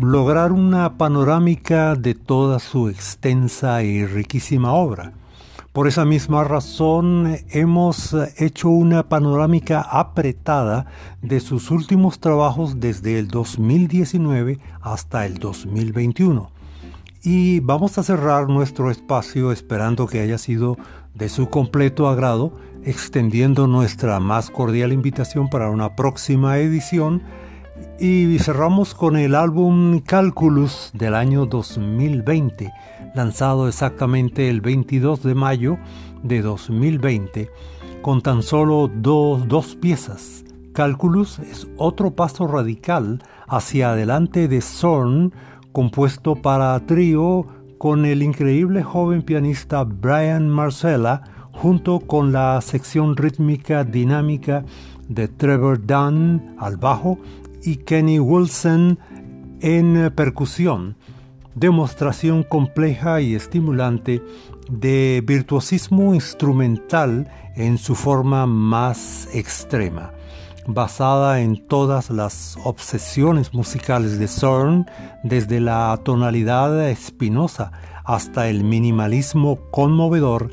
[0.00, 5.12] lograr una panorámica de toda su extensa y riquísima obra.
[5.74, 10.86] Por esa misma razón hemos hecho una panorámica apretada
[11.20, 16.50] de sus últimos trabajos desde el 2019 hasta el 2021.
[17.22, 20.78] Y vamos a cerrar nuestro espacio esperando que haya sido
[21.14, 22.52] de su completo agrado
[22.84, 27.22] extendiendo nuestra más cordial invitación para una próxima edición
[27.98, 32.72] y cerramos con el álbum Calculus del año 2020,
[33.14, 35.78] lanzado exactamente el 22 de mayo
[36.22, 37.50] de 2020,
[38.02, 40.44] con tan solo dos, dos piezas.
[40.72, 45.32] Calculus es otro paso radical hacia adelante de Zorn,
[45.72, 47.46] compuesto para trío
[47.78, 51.22] con el increíble joven pianista Brian Marcella,
[51.60, 54.64] junto con la sección rítmica dinámica
[55.08, 57.18] de Trevor Dunn al bajo
[57.62, 58.98] y Kenny Wilson
[59.60, 60.96] en percusión,
[61.56, 64.22] demostración compleja y estimulante
[64.70, 70.12] de virtuosismo instrumental en su forma más extrema,
[70.68, 74.86] basada en todas las obsesiones musicales de Zorn,
[75.24, 77.72] desde la tonalidad espinosa
[78.04, 80.50] hasta el minimalismo conmovedor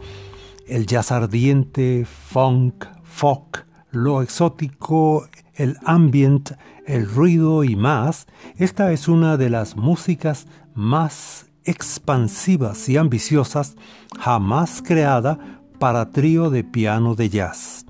[0.67, 6.51] el jazz ardiente, funk, folk, lo exótico, el ambient,
[6.85, 8.27] el ruido y más,
[8.57, 13.75] esta es una de las músicas más expansivas y ambiciosas
[14.19, 17.85] jamás creada para trío de piano de jazz.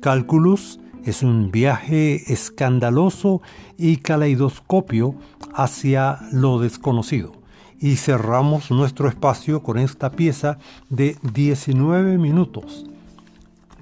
[0.00, 3.42] Calculus es un viaje escandaloso
[3.76, 5.14] y caleidoscopio
[5.54, 7.43] hacia lo desconocido
[7.84, 10.56] y cerramos nuestro espacio con esta pieza
[10.88, 12.86] de 19 minutos.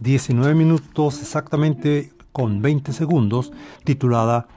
[0.01, 3.53] 19 minutos exactamente con 20 segundos
[3.85, 4.49] titulada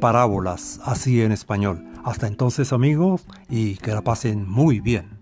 [0.00, 1.82] Parábolas, así en español.
[2.04, 5.13] Hasta entonces amigos y que la pasen muy bien.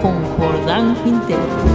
[0.00, 1.67] Con Jordán Quintero.